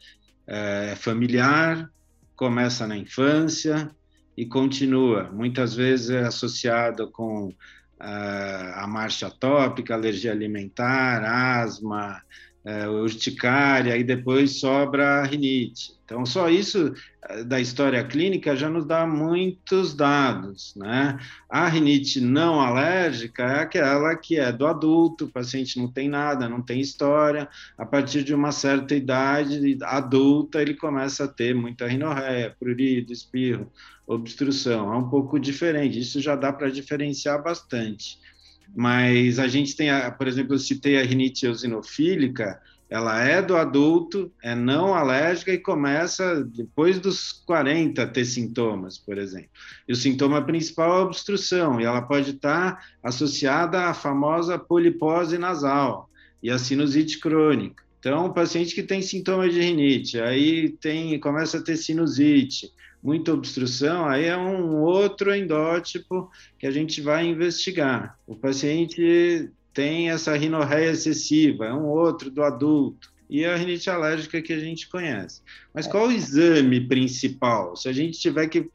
é 0.47 0.95
familiar, 0.97 1.91
começa 2.37 2.87
na 2.87 2.97
infância, 2.97 3.91
e 4.37 4.47
continua. 4.47 5.31
Muitas 5.33 5.75
vezes 5.75 6.11
é 6.11 6.25
associado 6.25 7.11
com 7.11 7.53
a 7.99 8.87
marcha 8.87 9.31
tópica, 9.31 9.95
alergia 9.95 10.31
alimentar, 10.31 11.25
asma, 11.25 12.23
é, 12.67 12.89
urticária 12.89 13.97
e 13.97 14.03
depois 14.03 14.59
sobra 14.59 15.21
a 15.21 15.25
rinite. 15.25 15.95
Então, 16.05 16.27
só 16.27 16.51
isso 16.51 16.93
é, 17.29 17.45
da 17.45 17.61
história 17.61 18.03
clínica 18.03 18.57
já 18.57 18.69
nos 18.69 18.85
dá 18.85 19.07
muitos 19.07 19.95
dados, 19.95 20.75
né? 20.75 21.17
A 21.49 21.69
rinite 21.69 22.21
não 22.21 22.61
alérgica 22.61 23.45
é 23.45 23.61
aquela 23.61 24.17
que 24.17 24.37
é 24.37 24.51
do 24.51 24.67
adulto, 24.67 25.27
o 25.27 25.31
paciente 25.31 25.79
não 25.79 25.87
tem 25.87 26.09
nada, 26.09 26.49
não 26.49 26.61
tem 26.61 26.81
história, 26.81 27.49
a 27.79 27.87
partir 27.87 28.25
de 28.25 28.35
uma 28.35 28.51
certa 28.51 28.97
idade 28.97 29.79
adulta 29.83 30.61
ele 30.61 30.75
começa 30.75 31.25
a 31.25 31.29
ter 31.29 31.55
muita 31.55 31.87
rinorreia, 31.87 32.57
prurido, 32.59 33.13
espirro, 33.13 33.71
obstrução. 34.05 34.93
É 34.93 34.97
um 34.97 35.09
pouco 35.09 35.39
diferente, 35.39 36.01
isso 36.01 36.21
já 36.21 36.35
dá 36.35 36.53
para 36.53 36.69
diferenciar 36.69 37.41
bastante 37.41 38.26
mas 38.75 39.39
a 39.39 39.49
gente 39.49 39.77
tem, 39.77 39.91
a, 39.91 40.11
por 40.11 40.27
exemplo, 40.27 40.55
eu 40.55 40.59
citei 40.59 40.99
a 40.99 41.05
rinite 41.05 41.47
eosinofílica, 41.47 42.61
ela 42.89 43.21
é 43.21 43.43
do 43.43 43.57
adulto, 43.57 44.33
é 44.43 44.55
não 44.55 44.95
alérgica 44.95 45.53
e 45.53 45.59
começa 45.59 46.45
depois 46.45 47.01
dos 47.01 47.33
40 47.33 48.03
a 48.03 48.07
ter 48.07 48.25
sintomas, 48.25 48.97
por 48.97 49.19
exemplo. 49.19 49.51
E 49.89 49.93
o 49.93 49.97
sintoma 49.97 50.41
principal 50.41 51.01
é 51.01 51.03
obstrução, 51.03 51.81
e 51.81 51.85
ela 51.85 52.03
pode 52.03 52.31
estar 52.31 52.81
associada 53.03 53.87
à 53.87 53.95
famosa 53.95 54.57
polipose 54.57 55.37
nasal 55.37 56.09
e 56.41 56.49
à 56.49 56.59
sinusite 56.59 57.19
crônica. 57.19 57.83
Então, 57.99 58.27
o 58.27 58.33
paciente 58.33 58.73
que 58.73 58.85
tem 58.85 59.03
sintomas 59.03 59.53
de 59.53 59.61
rinite, 59.61 60.21
aí 60.21 60.69
tem, 60.81 61.19
começa 61.19 61.59
a 61.59 61.63
ter 61.63 61.77
sinusite, 61.77 62.71
muita 63.07 63.33
obstrução, 63.33 64.05
aí 64.09 64.25
é 64.25 64.37
um 64.37 64.81
outro 64.83 65.33
endótipo 65.33 66.29
que 66.59 66.67
a 66.67 66.73
gente 66.73 67.01
vai 67.01 67.25
investigar. 67.25 68.19
O 68.27 68.35
paciente 68.35 69.49
tem 69.73 70.11
essa 70.11 70.37
rinorreia 70.37 70.91
excessiva, 70.91 71.67
é 71.67 71.73
um 71.73 71.85
outro 71.85 72.33
do 72.33 72.43
adulto. 72.43 73.13
E 73.31 73.45
a 73.45 73.55
rinite 73.55 73.89
alérgica 73.89 74.43
que 74.43 74.53
a 74.53 74.59
gente 74.59 74.89
conhece. 74.89 75.41
Mas 75.73 75.87
qual 75.87 76.09
o 76.09 76.13
exame 76.13 76.81
principal? 76.81 77.77
Se 77.77 77.89
a 77.89 77.93
gente 77.93 78.19
tiver 78.19 78.49
que 78.49 78.69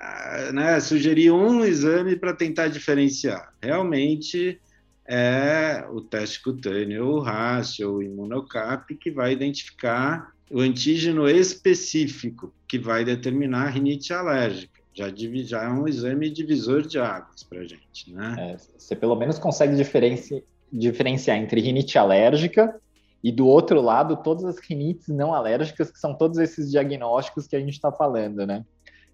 ah, 0.00 0.50
né, 0.52 0.80
sugerir 0.80 1.30
um 1.30 1.64
exame 1.64 2.16
para 2.16 2.34
tentar 2.34 2.66
diferenciar, 2.66 3.54
realmente 3.62 4.60
é 5.06 5.86
o 5.92 6.00
teste 6.00 6.42
cutâneo, 6.42 7.06
o 7.06 7.20
RAS, 7.20 7.78
ou 7.78 7.98
o 7.98 8.02
imunocap, 8.02 8.92
que 8.96 9.12
vai 9.12 9.32
identificar 9.32 10.33
o 10.54 10.60
antígeno 10.60 11.28
específico 11.28 12.54
que 12.68 12.78
vai 12.78 13.04
determinar 13.04 13.64
a 13.64 13.70
rinite 13.70 14.12
alérgica. 14.12 14.80
Já, 14.94 15.06
já 15.42 15.64
é 15.64 15.68
um 15.68 15.88
exame 15.88 16.30
divisor 16.30 16.82
de 16.82 16.96
águas 16.96 17.42
para 17.42 17.58
a 17.58 17.66
gente, 17.66 18.14
né? 18.14 18.36
É, 18.38 18.56
você 18.78 18.94
pelo 18.94 19.16
menos 19.16 19.36
consegue 19.36 19.74
diferenci, 19.74 20.44
diferenciar 20.72 21.38
entre 21.38 21.60
rinite 21.60 21.98
alérgica 21.98 22.80
e 23.20 23.32
do 23.32 23.48
outro 23.48 23.80
lado 23.80 24.16
todas 24.22 24.44
as 24.44 24.60
rinites 24.60 25.08
não 25.08 25.34
alérgicas, 25.34 25.90
que 25.90 25.98
são 25.98 26.14
todos 26.14 26.38
esses 26.38 26.70
diagnósticos 26.70 27.48
que 27.48 27.56
a 27.56 27.60
gente 27.60 27.72
está 27.72 27.90
falando, 27.90 28.46
né? 28.46 28.64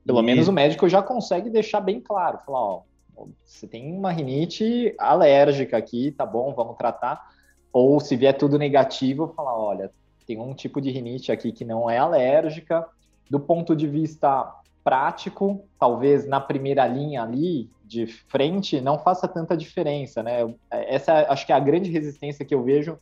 Pelo 0.04 0.20
e... 0.20 0.22
menos 0.22 0.46
o 0.46 0.52
médico 0.52 0.90
já 0.90 1.02
consegue 1.02 1.48
deixar 1.48 1.80
bem 1.80 2.02
claro, 2.02 2.38
falar, 2.44 2.60
ó, 2.60 2.82
você 3.46 3.66
tem 3.66 3.90
uma 3.96 4.12
rinite 4.12 4.94
alérgica 4.98 5.78
aqui, 5.78 6.10
tá 6.10 6.26
bom, 6.26 6.52
vamos 6.52 6.76
tratar. 6.76 7.30
Ou 7.72 7.98
se 7.98 8.14
vier 8.14 8.36
tudo 8.36 8.58
negativo, 8.58 9.32
falar, 9.34 9.56
olha, 9.56 9.90
tem 10.30 10.40
um 10.40 10.54
tipo 10.54 10.80
de 10.80 10.90
rinite 10.90 11.32
aqui 11.32 11.50
que 11.50 11.64
não 11.64 11.90
é 11.90 11.98
alérgica. 11.98 12.86
Do 13.28 13.40
ponto 13.40 13.74
de 13.74 13.88
vista 13.88 14.54
prático, 14.84 15.64
talvez 15.78 16.26
na 16.26 16.40
primeira 16.40 16.86
linha 16.86 17.22
ali 17.22 17.68
de 17.84 18.06
frente 18.06 18.80
não 18.80 18.96
faça 18.96 19.26
tanta 19.26 19.56
diferença, 19.56 20.22
né? 20.22 20.54
Essa 20.70 21.26
acho 21.28 21.44
que 21.44 21.52
é 21.52 21.56
a 21.56 21.60
grande 21.60 21.90
resistência 21.90 22.44
que 22.44 22.54
eu 22.54 22.62
vejo 22.62 22.96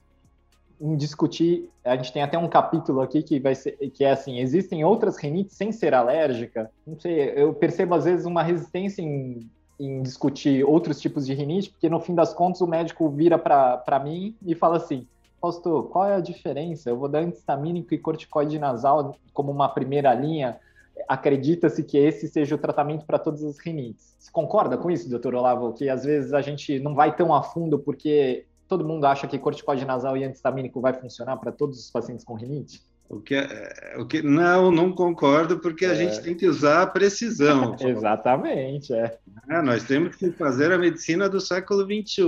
em 0.81 0.97
discutir. 0.97 1.69
A 1.85 1.97
gente 1.97 2.13
tem 2.13 2.23
até 2.23 2.39
um 2.39 2.49
capítulo 2.49 3.03
aqui 3.03 3.23
que 3.23 3.39
vai 3.39 3.55
ser 3.55 3.73
que 3.91 4.05
é 4.05 4.11
assim: 4.11 4.39
existem 4.39 4.83
outras 4.83 5.19
rinites 5.19 5.55
sem 5.55 5.71
ser 5.71 5.93
alérgica. 5.93 6.71
Não 6.87 6.99
sei, 6.99 7.35
eu 7.37 7.53
percebo 7.53 7.95
às 7.95 8.07
vezes 8.07 8.25
uma 8.25 8.43
resistência 8.43 9.03
em, 9.03 9.51
em 9.79 10.03
discutir 10.03 10.65
outros 10.65 10.99
tipos 10.99 11.27
de 11.27 11.35
rinite, 11.35 11.71
porque 11.71 11.91
no 11.91 12.01
fim 12.01 12.15
das 12.15 12.33
contas 12.33 12.63
o 12.63 12.67
médico 12.67 13.11
vira 13.11 13.39
para 13.39 14.01
mim 14.03 14.35
e 14.47 14.55
fala 14.55 14.79
assim: 14.79 15.07
Fausto, 15.49 15.85
qual 15.85 16.07
é 16.07 16.15
a 16.15 16.21
diferença? 16.21 16.91
Eu 16.91 16.99
vou 16.99 17.09
dar 17.09 17.21
antistamínico 17.21 17.95
e 17.95 17.99
corticoide 17.99 18.59
nasal 18.59 19.19
como 19.33 19.51
uma 19.51 19.69
primeira 19.69 20.13
linha. 20.13 20.61
Acredita-se 21.09 21.83
que 21.83 21.97
esse 21.97 22.29
seja 22.29 22.55
o 22.55 22.59
tratamento 22.59 23.07
para 23.07 23.19
todas 23.19 23.43
as 23.43 23.59
rinites. 23.59 24.15
Você 24.19 24.31
concorda 24.31 24.77
com 24.77 24.91
isso, 24.91 25.09
doutor 25.09 25.35
Olavo? 25.35 25.73
Que 25.73 25.89
às 25.89 26.05
vezes 26.05 26.35
a 26.35 26.43
gente 26.43 26.79
não 26.81 26.95
vai 26.95 27.17
tão 27.17 27.33
a 27.33 27.43
fundo 27.43 27.79
porque 27.79 28.47
todo 28.69 28.87
mundo 28.87 29.07
acha 29.07 29.27
que 29.27 29.39
corticoide 29.39 29.87
nasal 29.87 30.17
e 30.19 30.25
antistamínico 30.25 30.81
vai 30.83 30.93
funcionar 30.93 31.39
para 31.39 31.51
todos 31.51 31.79
os 31.79 31.91
pacientes 31.91 32.25
com 32.25 32.35
rinite? 32.35 32.83
O 33.09 33.21
que, 33.21 33.35
é, 33.35 33.95
o 33.97 34.05
que 34.05 34.21
não, 34.21 34.71
não 34.71 34.93
concordo, 34.93 35.59
porque 35.59 35.87
a 35.87 35.93
é. 35.93 35.95
gente 35.95 36.21
tem 36.23 36.35
que 36.35 36.47
usar 36.47 36.83
a 36.83 36.87
precisão. 36.87 37.75
Exatamente, 37.81 38.93
é. 38.93 39.19
é. 39.49 39.63
Nós 39.63 39.85
temos 39.85 40.15
que 40.17 40.31
fazer 40.33 40.71
a 40.73 40.79
medicina 40.79 41.27
do 41.27 41.41
século 41.41 41.85
XXI, 41.85 42.23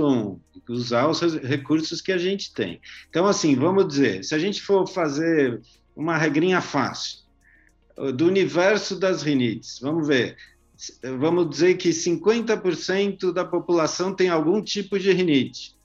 usar 0.67 1.07
os 1.07 1.21
recursos 1.21 2.01
que 2.01 2.11
a 2.11 2.17
gente 2.17 2.51
tem. 2.53 2.81
Então, 3.09 3.27
assim, 3.27 3.55
vamos 3.55 3.87
dizer, 3.87 4.23
se 4.23 4.33
a 4.33 4.39
gente 4.39 4.59
for 4.59 4.87
fazer 4.87 5.61
uma 5.95 6.17
regrinha 6.17 6.61
fácil, 6.61 7.21
do 8.15 8.25
universo 8.25 8.99
das 8.99 9.21
rinites, 9.21 9.79
vamos 9.79 10.07
ver, 10.07 10.35
vamos 11.19 11.49
dizer 11.49 11.75
que 11.75 11.89
50% 11.89 13.31
da 13.31 13.45
população 13.45 14.13
tem 14.13 14.29
algum 14.29 14.61
tipo 14.61 14.97
de 14.97 15.11
rinite. 15.11 15.75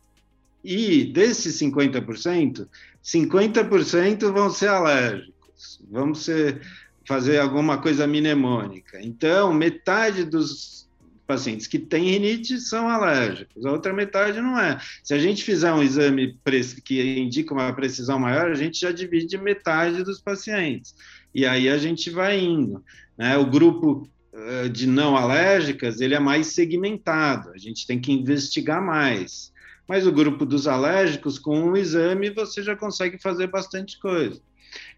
E 0.65 1.05
desses 1.05 1.61
50%, 1.61 2.67
50% 3.07 4.33
vão 4.33 4.51
ser 4.51 4.69
alérgicos, 4.69 5.81
vamos 5.89 6.25
ser, 6.25 6.61
fazer 7.07 7.39
alguma 7.39 7.79
coisa 7.79 8.05
mnemônica. 8.07 9.01
Então, 9.01 9.55
metade 9.55 10.25
dos 10.25 10.89
pacientes 11.25 11.67
que 11.67 11.79
têm 11.79 12.11
rinite 12.11 12.61
são 12.61 12.89
alérgicos, 12.89 13.65
a 13.65 13.73
outra 13.73 13.93
metade 13.93 14.41
não 14.41 14.59
é. 14.59 14.81
Se 15.05 15.15
a 15.15 15.19
gente 15.19 15.45
fizer 15.45 15.73
um 15.73 15.83
exame 15.83 16.37
que 16.85 17.19
indica 17.19 17.55
uma 17.55 17.73
precisão 17.73 18.19
maior, 18.19 18.51
a 18.51 18.55
gente 18.55 18.81
já 18.81 18.91
divide 18.91 19.39
metade 19.39 20.03
dos 20.03 20.21
pacientes. 20.21 20.95
E 21.35 21.47
aí 21.47 21.69
a 21.69 21.79
gente 21.79 22.11
vai 22.11 22.41
indo. 22.41 22.85
Né? 23.17 23.37
O 23.37 23.47
grupo 23.47 24.09
eh, 24.33 24.69
de 24.69 24.87
não 24.87 25.17
alérgicas, 25.17 26.01
ele 26.01 26.15
é 26.15 26.21
mais 26.21 26.49
segmentado, 26.49 27.51
a 27.51 27.59
gente 27.59 27.87
tem 27.87 28.01
que 28.01 28.13
investigar 28.13 28.85
mais. 28.85 29.53
Mas 29.87 30.07
o 30.07 30.12
grupo 30.12 30.45
dos 30.45 30.66
alérgicos, 30.66 31.38
com 31.38 31.59
um 31.59 31.76
exame, 31.76 32.31
você 32.31 32.62
já 32.62 32.75
consegue 32.75 33.19
fazer 33.19 33.47
bastante 33.47 33.99
coisa. 34.00 34.40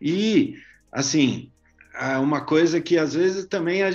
E, 0.00 0.57
assim, 0.90 1.50
uma 2.21 2.40
coisa 2.40 2.80
que 2.80 2.97
às 2.97 3.14
vezes 3.14 3.45
também 3.47 3.83
a, 3.83 3.88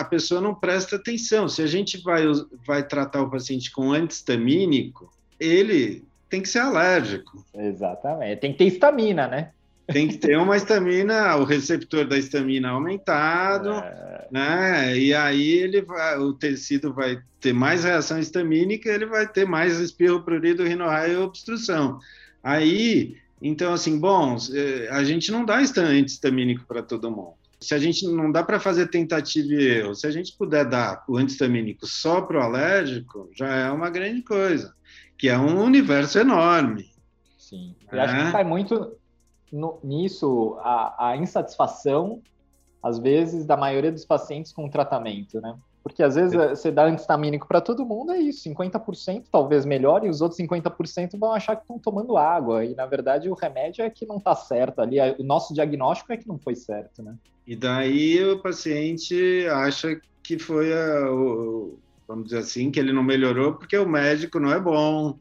a, 0.00 0.04
pessoa 0.04 0.40
não 0.40 0.54
presta 0.54 0.96
atenção. 0.96 1.48
Se 1.48 1.62
a 1.62 1.66
gente 1.66 1.98
vai, 2.02 2.22
vai 2.66 2.86
tratar 2.86 3.22
o 3.22 3.30
paciente 3.30 3.70
com 3.70 3.92
antistamínico, 3.92 5.10
ele 5.38 6.04
tem 6.28 6.42
que 6.42 6.48
ser 6.48 6.60
alérgico. 6.60 7.44
Exatamente. 7.54 8.40
Tem 8.40 8.52
que 8.52 8.58
ter 8.58 8.66
estamina, 8.66 9.26
né? 9.26 9.50
Tem 9.92 10.08
que 10.08 10.18
ter 10.18 10.36
uma 10.38 10.56
estamina, 10.56 11.36
o 11.36 11.44
receptor 11.44 12.06
da 12.06 12.16
estamina 12.16 12.70
aumentado, 12.70 13.70
é... 13.70 14.28
né? 14.30 14.98
E 14.98 15.14
aí 15.14 15.50
ele 15.58 15.82
vai, 15.82 16.18
o 16.18 16.32
tecido 16.32 16.92
vai 16.92 17.20
ter 17.40 17.52
mais 17.52 17.84
reação 17.84 18.18
estamínica, 18.18 18.88
ele 18.88 19.06
vai 19.06 19.26
ter 19.26 19.46
mais 19.46 19.78
espirro, 19.78 20.22
prurido, 20.22 20.64
rinorraia 20.64 21.12
e 21.12 21.16
obstrução. 21.16 21.98
Aí, 22.42 23.16
então 23.40 23.72
assim, 23.72 23.98
bom, 23.98 24.36
eh, 24.52 24.88
a 24.90 25.02
gente 25.04 25.30
não 25.32 25.44
dá 25.44 25.58
antihistamínico 25.58 26.64
para 26.66 26.82
todo 26.82 27.10
mundo. 27.10 27.34
Se 27.60 27.74
a 27.74 27.78
gente 27.78 28.06
não 28.06 28.32
dá 28.32 28.42
para 28.42 28.58
fazer 28.58 28.86
tentativa 28.86 29.52
e 29.52 29.66
erro, 29.66 29.94
se 29.94 30.06
a 30.06 30.10
gente 30.10 30.34
puder 30.36 30.64
dar 30.64 31.04
o 31.06 31.18
antihistamínico 31.18 31.86
só 31.86 32.22
para 32.22 32.38
o 32.38 32.42
alérgico, 32.42 33.30
já 33.36 33.48
é 33.48 33.70
uma 33.70 33.90
grande 33.90 34.22
coisa, 34.22 34.74
que 35.18 35.28
é 35.28 35.38
um 35.38 35.62
universo 35.62 36.18
enorme. 36.18 36.90
Sim. 37.36 37.74
Eu 37.92 37.98
é. 37.98 38.02
acho 38.02 38.26
que 38.26 38.32
cai 38.32 38.44
muito 38.44 38.99
no, 39.52 39.78
nisso 39.82 40.56
a, 40.60 41.10
a, 41.10 41.16
insatisfação, 41.16 42.22
às 42.82 42.98
vezes, 42.98 43.44
da 43.44 43.56
maioria 43.56 43.92
dos 43.92 44.04
pacientes 44.04 44.52
com 44.52 44.66
o 44.66 44.70
tratamento, 44.70 45.40
né? 45.40 45.56
Porque 45.82 46.02
às 46.02 46.14
vezes 46.14 46.34
você 46.34 46.70
dá 46.70 46.84
antistamínico 46.84 47.48
para 47.48 47.60
todo 47.60 47.86
mundo, 47.86 48.12
é 48.12 48.18
isso, 48.18 48.46
50% 48.48 49.24
talvez 49.32 49.64
melhore, 49.64 50.06
e 50.06 50.10
os 50.10 50.20
outros 50.20 50.38
50% 50.38 51.18
vão 51.18 51.32
achar 51.32 51.56
que 51.56 51.62
estão 51.62 51.78
tomando 51.78 52.18
água, 52.18 52.64
e 52.64 52.74
na 52.74 52.84
verdade 52.84 53.30
o 53.30 53.34
remédio 53.34 53.82
é 53.82 53.88
que 53.88 54.04
não 54.04 54.18
está 54.18 54.34
certo 54.34 54.80
ali, 54.80 54.98
o 55.18 55.24
nosso 55.24 55.54
diagnóstico 55.54 56.12
é 56.12 56.18
que 56.18 56.28
não 56.28 56.38
foi 56.38 56.54
certo, 56.54 57.02
né? 57.02 57.16
E 57.46 57.56
daí 57.56 58.22
o 58.22 58.40
paciente 58.40 59.46
acha 59.50 59.98
que 60.22 60.38
foi, 60.38 60.70
a, 60.72 61.10
o, 61.10 61.78
vamos 62.06 62.24
dizer 62.24 62.38
assim, 62.38 62.70
que 62.70 62.78
ele 62.78 62.92
não 62.92 63.02
melhorou 63.02 63.54
porque 63.54 63.76
o 63.78 63.88
médico 63.88 64.38
não 64.38 64.52
é 64.52 64.60
bom, 64.60 65.16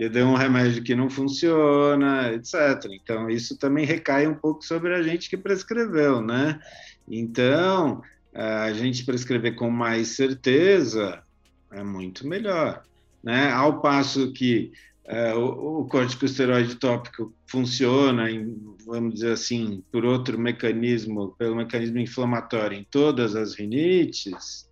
eu 0.00 0.08
dei 0.08 0.22
um 0.22 0.34
remédio 0.34 0.82
que 0.82 0.94
não 0.94 1.10
funciona, 1.10 2.32
etc. 2.32 2.90
Então, 2.90 3.28
isso 3.28 3.58
também 3.58 3.84
recai 3.84 4.26
um 4.26 4.34
pouco 4.34 4.64
sobre 4.64 4.94
a 4.94 5.02
gente 5.02 5.28
que 5.28 5.36
prescreveu, 5.36 6.22
né? 6.22 6.58
Então, 7.06 8.02
a 8.32 8.72
gente 8.72 9.04
prescrever 9.04 9.56
com 9.56 9.70
mais 9.70 10.08
certeza 10.08 11.22
é 11.70 11.82
muito 11.82 12.26
melhor. 12.26 12.82
Né? 13.22 13.50
Ao 13.52 13.82
passo 13.82 14.32
que 14.32 14.72
é, 15.04 15.34
o, 15.34 15.80
o 15.80 15.84
corticosteroide 15.86 16.76
tópico 16.76 17.34
funciona, 17.46 18.30
em, 18.30 18.56
vamos 18.86 19.14
dizer 19.14 19.32
assim, 19.32 19.82
por 19.92 20.06
outro 20.06 20.38
mecanismo, 20.38 21.34
pelo 21.36 21.56
mecanismo 21.56 21.98
inflamatório 21.98 22.78
em 22.78 22.86
todas 22.90 23.36
as 23.36 23.54
rinites, 23.54 24.69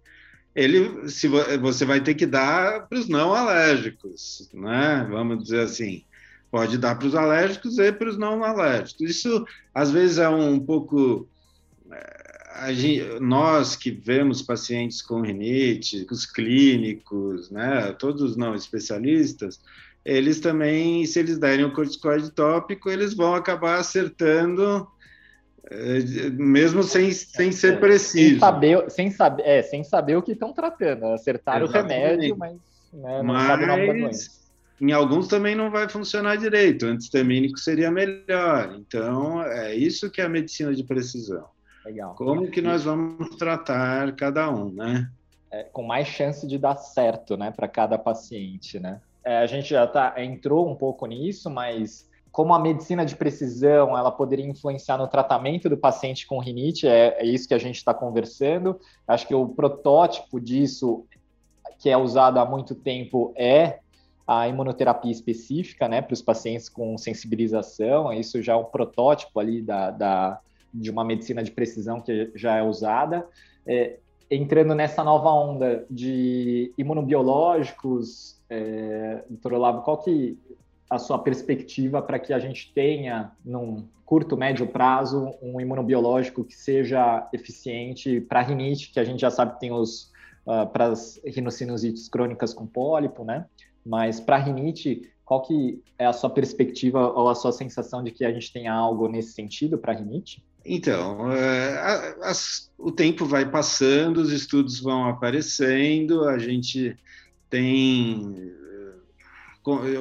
ele, 0.58 1.08
se 1.08 1.28
você 1.60 1.84
vai 1.84 2.00
ter 2.00 2.14
que 2.14 2.26
dar 2.26 2.88
para 2.88 2.98
os 2.98 3.08
não 3.08 3.32
alérgicos, 3.32 4.50
né? 4.52 5.06
Vamos 5.08 5.44
dizer 5.44 5.60
assim, 5.60 6.02
pode 6.50 6.76
dar 6.78 6.96
para 6.96 7.06
os 7.06 7.14
alérgicos 7.14 7.78
e 7.78 7.92
para 7.92 8.08
os 8.08 8.18
não 8.18 8.42
alérgicos. 8.42 9.08
Isso 9.08 9.46
às 9.72 9.92
vezes 9.92 10.18
é 10.18 10.28
um 10.28 10.58
pouco 10.58 11.28
é, 11.92 12.18
Gente, 12.72 13.20
nós 13.20 13.76
que 13.76 13.90
vemos 13.92 14.42
pacientes 14.42 15.00
com 15.00 15.20
rinite, 15.20 16.04
os 16.10 16.26
clínicos, 16.26 17.50
né, 17.50 17.92
todos 17.92 18.20
os 18.20 18.36
não 18.36 18.52
especialistas, 18.52 19.60
eles 20.04 20.40
também, 20.40 21.06
se 21.06 21.20
eles 21.20 21.38
derem 21.38 21.64
o 21.64 21.72
corticoide 21.72 22.32
tópico, 22.32 22.90
eles 22.90 23.14
vão 23.14 23.34
acabar 23.34 23.78
acertando, 23.78 24.88
eh, 24.88 24.97
mesmo 26.32 26.82
sem, 26.82 27.10
sem 27.12 27.52
ser 27.52 27.78
preciso. 27.78 28.30
Sem 28.30 28.38
saber, 28.38 28.90
sem 28.90 29.10
saber, 29.10 29.42
é, 29.46 29.62
sem 29.62 29.84
saber 29.84 30.16
o 30.16 30.22
que 30.22 30.32
estão 30.32 30.52
tratando, 30.52 31.06
acertar 31.06 31.62
Exatamente. 31.62 31.92
o 31.92 32.10
remédio, 32.10 32.36
mas 32.38 32.56
né, 32.92 33.18
não 33.18 33.24
mas, 33.24 33.46
sabe 33.46 33.64
o 33.64 33.66
nome 33.66 33.86
da 33.86 33.92
doença. 33.92 34.38
Em 34.80 34.92
alguns 34.92 35.26
também 35.26 35.54
não 35.54 35.70
vai 35.70 35.88
funcionar 35.88 36.36
direito, 36.36 36.86
antistamínico 36.86 37.58
seria 37.58 37.90
melhor. 37.90 38.76
Então, 38.78 39.42
é 39.42 39.74
isso 39.74 40.10
que 40.10 40.20
é 40.20 40.24
a 40.24 40.28
medicina 40.28 40.72
de 40.72 40.84
precisão. 40.84 41.46
Legal. 41.84 42.14
Como 42.14 42.50
que 42.50 42.62
nós 42.62 42.84
vamos 42.84 43.36
tratar 43.36 44.14
cada 44.14 44.50
um, 44.50 44.72
né? 44.72 45.10
É, 45.50 45.64
com 45.64 45.82
mais 45.82 46.06
chance 46.06 46.46
de 46.46 46.58
dar 46.58 46.76
certo, 46.76 47.36
né, 47.36 47.50
para 47.50 47.66
cada 47.66 47.98
paciente, 47.98 48.78
né? 48.78 49.00
É, 49.24 49.38
a 49.38 49.46
gente 49.46 49.70
já 49.70 49.86
tá, 49.86 50.14
entrou 50.18 50.70
um 50.70 50.74
pouco 50.74 51.06
nisso, 51.06 51.50
mas 51.50 52.07
como 52.30 52.54
a 52.54 52.58
medicina 52.58 53.04
de 53.04 53.16
precisão 53.16 53.96
ela 53.96 54.10
poderia 54.10 54.46
influenciar 54.46 54.98
no 54.98 55.08
tratamento 55.08 55.68
do 55.68 55.76
paciente 55.76 56.26
com 56.26 56.38
rinite, 56.38 56.86
é, 56.86 57.16
é 57.18 57.24
isso 57.24 57.48
que 57.48 57.54
a 57.54 57.58
gente 57.58 57.76
está 57.76 57.92
conversando. 57.92 58.78
Acho 59.06 59.26
que 59.26 59.34
o 59.34 59.48
protótipo 59.48 60.40
disso, 60.40 61.04
que 61.78 61.88
é 61.88 61.96
usado 61.96 62.38
há 62.38 62.44
muito 62.44 62.74
tempo, 62.74 63.32
é 63.36 63.80
a 64.26 64.46
imunoterapia 64.46 65.10
específica, 65.10 65.88
né, 65.88 66.02
para 66.02 66.12
os 66.12 66.20
pacientes 66.20 66.68
com 66.68 66.98
sensibilização. 66.98 68.12
Isso 68.12 68.42
já 68.42 68.52
é 68.52 68.56
um 68.56 68.64
protótipo 68.64 69.40
ali 69.40 69.62
da, 69.62 69.90
da 69.90 70.40
de 70.72 70.90
uma 70.90 71.02
medicina 71.02 71.42
de 71.42 71.50
precisão 71.50 72.00
que 72.00 72.30
já 72.34 72.56
é 72.56 72.62
usada. 72.62 73.26
É, 73.66 73.96
entrando 74.30 74.74
nessa 74.74 75.02
nova 75.02 75.30
onda 75.30 75.86
de 75.90 76.72
imunobiológicos, 76.76 78.38
é, 78.50 79.24
doutor 79.28 79.54
Olavo, 79.54 79.82
qual 79.82 79.98
que 79.98 80.38
a 80.90 80.98
sua 80.98 81.18
perspectiva 81.18 82.00
para 82.00 82.18
que 82.18 82.32
a 82.32 82.38
gente 82.38 82.72
tenha, 82.74 83.32
num 83.44 83.86
curto, 84.04 84.36
médio 84.36 84.66
prazo, 84.66 85.34
um 85.42 85.60
imunobiológico 85.60 86.42
que 86.42 86.54
seja 86.54 87.28
eficiente 87.32 88.20
para 88.22 88.40
rinite, 88.40 88.90
que 88.90 88.98
a 88.98 89.04
gente 89.04 89.20
já 89.20 89.30
sabe 89.30 89.54
que 89.54 89.60
tem 89.60 89.72
os 89.72 90.10
uh, 90.46 90.66
para 90.72 90.86
as 90.86 91.20
rinossinusites 91.24 92.08
crônicas 92.08 92.54
com 92.54 92.66
pólipo, 92.66 93.22
né? 93.22 93.44
Mas 93.84 94.18
para 94.18 94.38
rinite, 94.38 95.10
qual 95.24 95.42
que 95.42 95.82
é 95.98 96.06
a 96.06 96.12
sua 96.12 96.30
perspectiva 96.30 97.06
ou 97.12 97.28
a 97.28 97.34
sua 97.34 97.52
sensação 97.52 98.02
de 98.02 98.10
que 98.10 98.24
a 98.24 98.32
gente 98.32 98.50
tenha 98.50 98.72
algo 98.72 99.08
nesse 99.08 99.32
sentido 99.32 99.76
para 99.76 99.92
rinite? 99.92 100.42
Então, 100.64 101.30
é, 101.30 102.16
as, 102.22 102.70
o 102.78 102.90
tempo 102.90 103.26
vai 103.26 103.50
passando, 103.50 104.18
os 104.18 104.32
estudos 104.32 104.80
vão 104.80 105.04
aparecendo, 105.04 106.24
a 106.24 106.38
gente 106.38 106.96
tem 107.48 108.52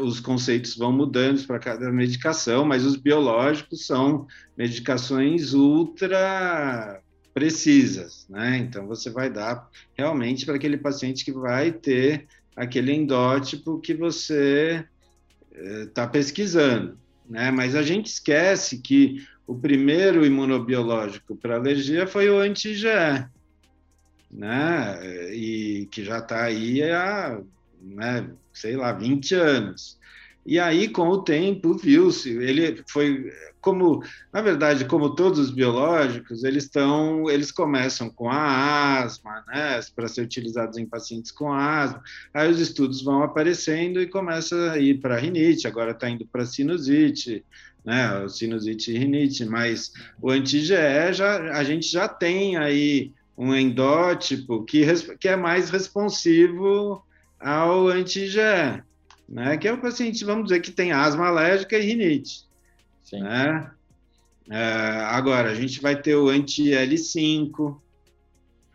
os 0.01 0.19
conceitos 0.19 0.75
vão 0.75 0.91
mudando 0.91 1.45
para 1.45 1.59
cada 1.59 1.91
medicação, 1.91 2.63
mas 2.63 2.85
os 2.85 2.95
biológicos 2.95 3.85
são 3.85 4.27
medicações 4.57 5.53
ultra 5.53 7.01
precisas, 7.33 8.25
né? 8.27 8.57
Então 8.57 8.87
você 8.87 9.11
vai 9.11 9.29
dar 9.29 9.69
realmente 9.95 10.43
para 10.43 10.55
aquele 10.55 10.77
paciente 10.77 11.23
que 11.23 11.31
vai 11.31 11.71
ter 11.71 12.27
aquele 12.55 12.91
endótipo 12.91 13.79
que 13.79 13.93
você 13.93 14.83
está 15.53 16.03
eh, 16.03 16.07
pesquisando, 16.07 16.97
né? 17.29 17.51
Mas 17.51 17.75
a 17.75 17.83
gente 17.83 18.07
esquece 18.07 18.79
que 18.79 19.23
o 19.45 19.53
primeiro 19.53 20.25
imunobiológico 20.25 21.35
para 21.35 21.57
alergia 21.57 22.07
foi 22.07 22.27
o 22.27 22.39
anti-IgE, 22.39 23.27
né? 24.31 25.31
E 25.31 25.87
que 25.91 26.03
já 26.03 26.17
está 26.17 26.43
aí 26.43 26.81
há 26.83 27.39
né, 27.81 28.29
sei 28.53 28.75
lá, 28.75 28.91
20 28.91 29.35
anos. 29.35 29.97
E 30.45 30.59
aí, 30.59 30.87
com 30.87 31.09
o 31.09 31.23
tempo, 31.23 31.73
viu-se, 31.73 32.29
ele 32.29 32.81
foi 32.87 33.29
como, 33.59 34.01
na 34.31 34.41
verdade, 34.41 34.85
como 34.85 35.13
todos 35.13 35.39
os 35.39 35.51
biológicos, 35.51 36.45
eles 36.45 36.63
estão, 36.63 37.29
eles 37.29 37.51
começam 37.51 38.09
com 38.09 38.29
a 38.29 39.01
asma, 39.01 39.43
né, 39.45 39.81
para 39.93 40.07
ser 40.07 40.21
utilizados 40.21 40.77
em 40.77 40.85
pacientes 40.85 41.31
com 41.31 41.51
asma. 41.51 42.01
Aí 42.33 42.49
os 42.49 42.61
estudos 42.61 43.01
vão 43.01 43.23
aparecendo 43.23 44.01
e 44.01 44.07
começa 44.07 44.71
a 44.71 44.79
ir 44.79 45.01
para 45.01 45.17
rinite, 45.17 45.67
agora 45.67 45.91
está 45.91 46.09
indo 46.09 46.25
para 46.25 46.45
sinusite, 46.45 47.43
né, 47.83 48.25
sinusite 48.29 48.93
e 48.93 48.97
rinite, 48.97 49.43
mas 49.43 49.91
o 50.21 50.31
anti-GE 50.31 51.11
já 51.11 51.57
a 51.57 51.63
gente 51.65 51.91
já 51.91 52.07
tem 52.07 52.55
aí 52.55 53.11
um 53.37 53.53
endótipo 53.53 54.63
que, 54.63 54.85
que 55.19 55.27
é 55.27 55.35
mais 55.35 55.69
responsivo 55.69 57.03
ao 57.39 57.87
anti-IgE, 57.87 58.83
né? 59.27 59.57
Que 59.57 59.67
é 59.67 59.73
o 59.73 59.81
paciente, 59.81 60.25
vamos 60.25 60.45
dizer, 60.45 60.61
que 60.61 60.71
tem 60.71 60.91
asma 60.91 61.27
alérgica 61.27 61.77
e 61.77 61.85
rinite. 61.85 62.45
Sim. 63.03 63.21
Né? 63.21 63.71
É, 64.49 65.01
agora, 65.05 65.51
a 65.51 65.55
gente 65.55 65.81
vai 65.81 66.01
ter 66.01 66.15
o 66.15 66.29
anti-L5, 66.29 67.77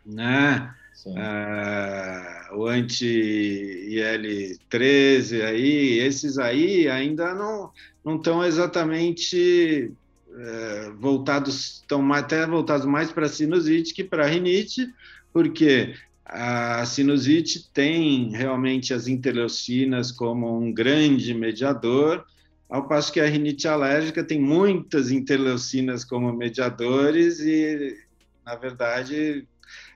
né? 0.05 0.73
É, 1.05 2.53
o 2.53 2.65
anti-IL-13 2.65 5.43
aí, 5.43 5.99
esses 5.99 6.37
aí 6.37 6.87
ainda 6.87 7.33
não 7.33 7.71
não 8.05 8.15
estão 8.17 8.43
exatamente 8.43 9.91
é, 10.35 10.91
voltados, 10.97 11.81
estão 11.81 12.11
até 12.11 12.45
voltados 12.45 12.85
mais 12.85 13.09
para 13.11 13.29
sinusite 13.29 13.93
que 13.93 14.03
para 14.03 14.27
rinite, 14.27 14.93
porque 15.31 15.95
a 16.25 16.85
sinusite 16.85 17.69
tem 17.71 18.29
realmente 18.31 18.93
as 18.93 19.07
interleucinas 19.07 20.11
como 20.11 20.57
um 20.57 20.71
grande 20.71 21.33
mediador, 21.33 22.25
ao 22.69 22.87
passo 22.87 23.11
que 23.11 23.19
a 23.19 23.27
rinite 23.27 23.67
alérgica 23.67 24.23
tem 24.23 24.39
muitas 24.39 25.11
interleucinas 25.11 26.03
como 26.03 26.33
mediadores 26.33 27.39
e, 27.39 27.97
na 28.45 28.55
verdade, 28.55 29.47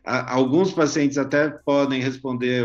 alguns 0.04 0.72
pacientes 0.72 1.18
até 1.18 1.50
podem 1.50 2.02
responder 2.02 2.64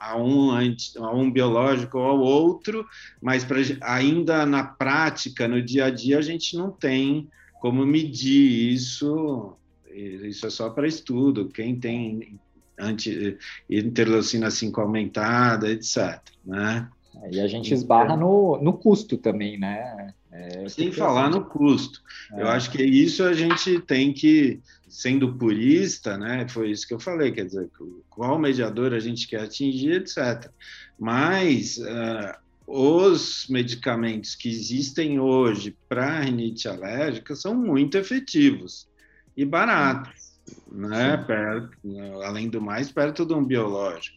a, 0.00 0.16
um, 0.16 0.52
a 0.52 1.12
um 1.12 1.30
biológico 1.30 1.98
ou 1.98 2.04
ao 2.04 2.20
outro, 2.20 2.84
mas 3.22 3.44
pra, 3.44 3.58
ainda 3.80 4.44
na 4.44 4.64
prática, 4.64 5.48
no 5.48 5.62
dia 5.62 5.86
a 5.86 5.90
dia, 5.90 6.18
a 6.18 6.22
gente 6.22 6.56
não 6.56 6.70
tem 6.70 7.28
como 7.60 7.86
medir 7.86 8.72
isso. 8.72 9.56
Isso 9.90 10.46
é 10.46 10.50
só 10.50 10.68
para 10.70 10.88
estudo. 10.88 11.48
Quem 11.48 11.78
tem 11.78 12.38
anti, 12.78 13.38
interleucina 13.68 14.50
5 14.50 14.80
aumentada, 14.80 15.70
etc. 15.70 16.20
Né? 16.44 16.88
E 17.30 17.40
a 17.40 17.46
gente 17.46 17.72
esbarra 17.72 18.16
no, 18.16 18.58
no 18.60 18.72
custo 18.72 19.16
também, 19.16 19.58
né? 19.58 20.12
É, 20.32 20.68
Sem 20.68 20.90
falar 20.90 21.30
no 21.30 21.44
custo. 21.44 22.02
É. 22.32 22.42
Eu 22.42 22.48
acho 22.48 22.70
que 22.70 22.82
isso 22.82 23.22
a 23.22 23.32
gente 23.32 23.80
tem 23.80 24.12
que, 24.12 24.60
sendo 24.88 25.32
purista, 25.34 26.18
né? 26.18 26.46
Foi 26.48 26.70
isso 26.70 26.86
que 26.88 26.92
eu 26.92 26.98
falei, 26.98 27.30
quer 27.30 27.46
dizer, 27.46 27.70
qual 28.10 28.38
mediador 28.38 28.92
a 28.92 28.98
gente 28.98 29.28
quer 29.28 29.42
atingir, 29.42 29.92
etc. 29.92 30.50
Mas 30.98 31.78
uh, 31.78 32.36
os 32.66 33.46
medicamentos 33.48 34.34
que 34.34 34.48
existem 34.48 35.20
hoje 35.20 35.76
para 35.88 36.20
rinite 36.20 36.66
alérgica 36.66 37.36
são 37.36 37.54
muito 37.54 37.96
efetivos 37.96 38.88
e 39.36 39.44
baratos 39.44 40.23
né? 40.70 41.16
Perto, 41.16 41.76
além 42.24 42.48
do 42.48 42.60
mais, 42.60 42.90
perto 42.90 43.24
de 43.24 43.34
um 43.34 43.44
biológico. 43.44 44.16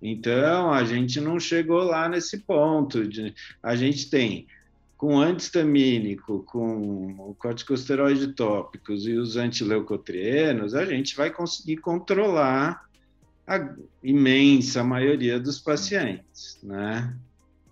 Então, 0.00 0.72
a 0.72 0.84
gente 0.84 1.20
não 1.20 1.40
chegou 1.40 1.82
lá 1.82 2.08
nesse 2.08 2.38
ponto. 2.38 3.06
De, 3.06 3.34
a 3.62 3.74
gente 3.74 4.08
tem 4.08 4.46
com 4.98 5.16
antistamínico, 5.16 6.42
com 6.44 7.34
corticosteroide 7.38 8.32
tópicos 8.32 9.06
e 9.06 9.12
os 9.12 9.36
antileucotrienos, 9.36 10.74
a 10.74 10.84
gente 10.84 11.16
vai 11.16 11.30
conseguir 11.30 11.76
controlar 11.76 12.84
a 13.46 13.74
imensa 14.02 14.82
maioria 14.82 15.38
dos 15.38 15.60
pacientes, 15.60 16.58
né? 16.64 17.16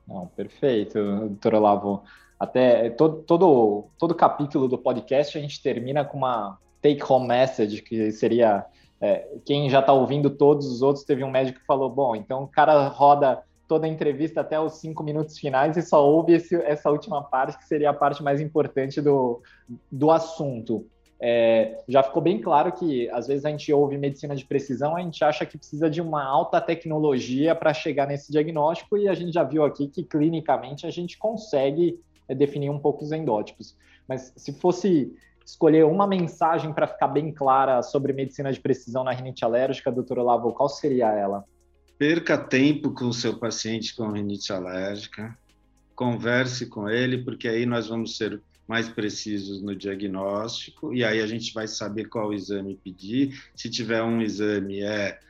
Não, 0.06 0.28
perfeito, 0.28 0.94
doutor 0.94 1.54
Olavo. 1.54 2.04
Até 2.38 2.90
todo, 2.90 3.22
todo, 3.22 3.86
todo 3.98 4.14
capítulo 4.14 4.68
do 4.68 4.78
podcast 4.78 5.36
a 5.36 5.40
gente 5.40 5.60
termina 5.60 6.04
com 6.04 6.18
uma 6.18 6.58
take 6.82 7.00
home 7.02 7.26
message, 7.26 7.82
que 7.82 8.10
seria 8.12 8.64
é, 9.00 9.28
quem 9.44 9.68
já 9.68 9.80
está 9.80 9.92
ouvindo 9.92 10.30
todos 10.30 10.66
os 10.66 10.82
outros, 10.82 11.04
teve 11.04 11.22
um 11.22 11.30
médico 11.30 11.60
que 11.60 11.66
falou: 11.66 11.90
bom, 11.90 12.16
então 12.16 12.44
o 12.44 12.48
cara 12.48 12.88
roda 12.88 13.42
toda 13.68 13.86
a 13.86 13.88
entrevista 13.88 14.40
até 14.40 14.58
os 14.60 14.74
cinco 14.74 15.02
minutos 15.02 15.38
finais 15.38 15.76
e 15.76 15.82
só 15.82 16.06
ouve 16.06 16.34
esse, 16.34 16.54
essa 16.54 16.90
última 16.90 17.22
parte, 17.22 17.58
que 17.58 17.64
seria 17.64 17.90
a 17.90 17.94
parte 17.94 18.22
mais 18.22 18.40
importante 18.40 19.00
do, 19.00 19.42
do 19.90 20.10
assunto. 20.10 20.86
É, 21.18 21.82
já 21.88 22.02
ficou 22.02 22.22
bem 22.22 22.40
claro 22.40 22.70
que 22.72 23.08
às 23.10 23.26
vezes 23.26 23.44
a 23.46 23.50
gente 23.50 23.72
ouve 23.72 23.96
medicina 23.96 24.36
de 24.36 24.44
precisão, 24.44 24.94
a 24.94 25.00
gente 25.00 25.24
acha 25.24 25.46
que 25.46 25.56
precisa 25.56 25.88
de 25.88 26.00
uma 26.00 26.22
alta 26.22 26.60
tecnologia 26.60 27.54
para 27.54 27.72
chegar 27.72 28.06
nesse 28.06 28.30
diagnóstico, 28.30 28.98
e 28.98 29.08
a 29.08 29.14
gente 29.14 29.32
já 29.32 29.42
viu 29.42 29.64
aqui 29.64 29.88
que 29.88 30.04
clinicamente 30.04 30.86
a 30.86 30.90
gente 30.90 31.18
consegue 31.18 31.98
é, 32.28 32.34
definir 32.34 32.70
um 32.70 32.78
pouco 32.78 33.02
os 33.02 33.12
endótipos. 33.12 33.76
Mas 34.06 34.32
se 34.36 34.52
fosse 34.52 35.12
escolher 35.46 35.84
uma 35.84 36.08
mensagem 36.08 36.72
para 36.72 36.88
ficar 36.88 37.06
bem 37.06 37.32
clara 37.32 37.80
sobre 37.80 38.12
medicina 38.12 38.52
de 38.52 38.58
precisão 38.58 39.04
na 39.04 39.12
rinite 39.12 39.44
alérgica, 39.44 39.92
doutor 39.92 40.18
Olavo, 40.18 40.52
qual 40.52 40.68
seria 40.68 41.12
ela? 41.12 41.44
Perca 41.96 42.36
tempo 42.36 42.90
com 42.90 43.06
o 43.06 43.14
seu 43.14 43.38
paciente 43.38 43.94
com 43.94 44.10
rinite 44.10 44.52
alérgica, 44.52 45.38
converse 45.94 46.66
com 46.66 46.90
ele, 46.90 47.18
porque 47.18 47.46
aí 47.46 47.64
nós 47.64 47.86
vamos 47.86 48.16
ser 48.16 48.42
mais 48.66 48.88
precisos 48.88 49.62
no 49.62 49.76
diagnóstico 49.76 50.92
e 50.92 51.04
aí 51.04 51.22
a 51.22 51.26
gente 51.26 51.54
vai 51.54 51.68
saber 51.68 52.08
qual 52.08 52.34
exame 52.34 52.78
pedir. 52.82 53.40
Se 53.54 53.70
tiver 53.70 54.02
um 54.02 54.20
exame, 54.20 54.82
é 54.82 55.20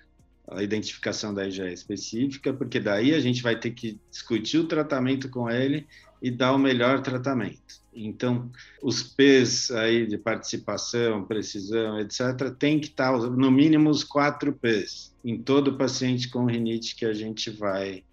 a 0.48 0.62
identificação 0.62 1.34
da 1.34 1.46
IgE 1.46 1.72
específica, 1.72 2.52
porque 2.52 2.80
daí 2.80 3.14
a 3.14 3.20
gente 3.20 3.42
vai 3.42 3.58
ter 3.58 3.72
que 3.72 4.00
discutir 4.10 4.58
o 4.58 4.66
tratamento 4.66 5.28
com 5.28 5.50
ele 5.50 5.86
e 6.20 6.30
dar 6.30 6.52
o 6.52 6.58
melhor 6.58 7.00
tratamento. 7.00 7.84
Então, 7.94 8.50
os 8.82 9.02
P's 9.02 9.70
aí 9.70 10.06
de 10.06 10.18
participação, 10.18 11.24
precisão, 11.24 11.98
etc., 11.98 12.50
tem 12.58 12.78
que 12.78 12.88
estar 12.88 13.12
no 13.18 13.50
mínimo 13.50 13.88
os 13.88 14.04
quatro 14.04 14.52
P's 14.52 15.14
em 15.24 15.38
todo 15.38 15.78
paciente 15.78 16.30
com 16.30 16.44
rinite 16.44 16.94
que 16.94 17.06
a 17.06 17.14
gente 17.14 17.50
vai 17.50 18.04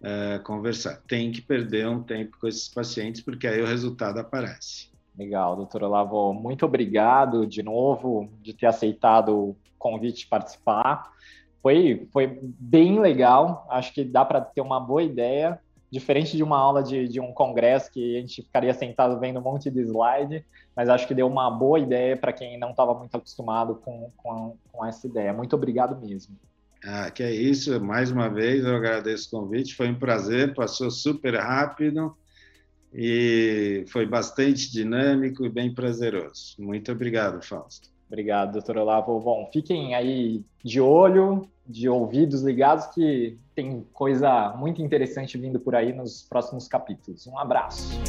uh, 0.00 0.42
conversar. 0.42 1.00
Tem 1.06 1.30
que 1.30 1.40
perder 1.40 1.86
um 1.88 2.02
tempo 2.02 2.36
com 2.40 2.48
esses 2.48 2.68
pacientes, 2.68 3.20
porque 3.20 3.46
aí 3.46 3.62
o 3.62 3.66
resultado 3.66 4.18
aparece. 4.18 4.88
Legal, 5.16 5.56
doutora 5.56 5.88
Lavo, 5.88 6.32
muito 6.32 6.66
obrigado 6.66 7.46
de 7.46 7.62
novo 7.62 8.28
de 8.42 8.52
ter 8.52 8.66
aceitado 8.66 9.36
o 9.36 9.56
convite 9.78 10.20
de 10.20 10.26
participar. 10.26 11.12
Foi, 11.62 12.06
foi 12.12 12.38
bem 12.42 13.00
legal, 13.00 13.66
acho 13.70 13.92
que 13.92 14.04
dá 14.04 14.24
para 14.24 14.40
ter 14.40 14.60
uma 14.60 14.78
boa 14.78 15.02
ideia 15.02 15.60
diferente 15.90 16.36
de 16.36 16.42
uma 16.42 16.58
aula 16.58 16.82
de, 16.82 17.08
de 17.08 17.20
um 17.20 17.32
congresso 17.32 17.90
que 17.90 18.16
a 18.16 18.20
gente 18.20 18.42
ficaria 18.42 18.74
sentado 18.74 19.18
vendo 19.18 19.38
um 19.38 19.42
monte 19.42 19.70
de 19.70 19.80
slide, 19.80 20.44
mas 20.76 20.88
acho 20.88 21.08
que 21.08 21.14
deu 21.14 21.26
uma 21.26 21.50
boa 21.50 21.78
ideia 21.78 22.16
para 22.16 22.32
quem 22.32 22.58
não 22.58 22.70
estava 22.70 22.94
muito 22.94 23.16
acostumado 23.16 23.76
com, 23.76 24.10
com, 24.16 24.56
com, 24.70 24.86
essa 24.86 25.06
ideia. 25.06 25.32
Muito 25.32 25.56
obrigado 25.56 25.98
mesmo. 26.00 26.36
Ah, 26.84 27.10
que 27.10 27.22
é 27.22 27.32
isso. 27.32 27.80
Mais 27.80 28.10
uma 28.10 28.28
vez 28.28 28.64
eu 28.64 28.76
agradeço 28.76 29.28
o 29.28 29.40
convite. 29.40 29.74
Foi 29.74 29.88
um 29.88 29.98
prazer, 29.98 30.54
passou 30.54 30.90
super 30.90 31.34
rápido 31.34 32.16
e 32.92 33.84
foi 33.88 34.06
bastante 34.06 34.70
dinâmico 34.70 35.44
e 35.44 35.48
bem 35.48 35.74
prazeroso. 35.74 36.54
Muito 36.58 36.92
obrigado, 36.92 37.42
Fausto. 37.42 37.90
Obrigado, 38.08 38.52
doutor 38.52 38.78
Olavo. 38.78 39.20
Bom, 39.20 39.48
fiquem 39.52 39.94
aí 39.94 40.42
de 40.64 40.80
olho, 40.80 41.48
de 41.66 41.88
ouvidos 41.88 42.42
ligados, 42.42 42.86
que 42.86 43.38
tem 43.54 43.86
coisa 43.92 44.54
muito 44.56 44.82
interessante 44.82 45.36
vindo 45.36 45.60
por 45.60 45.74
aí 45.74 45.92
nos 45.92 46.22
próximos 46.22 46.66
capítulos. 46.66 47.26
Um 47.26 47.38
abraço. 47.38 48.00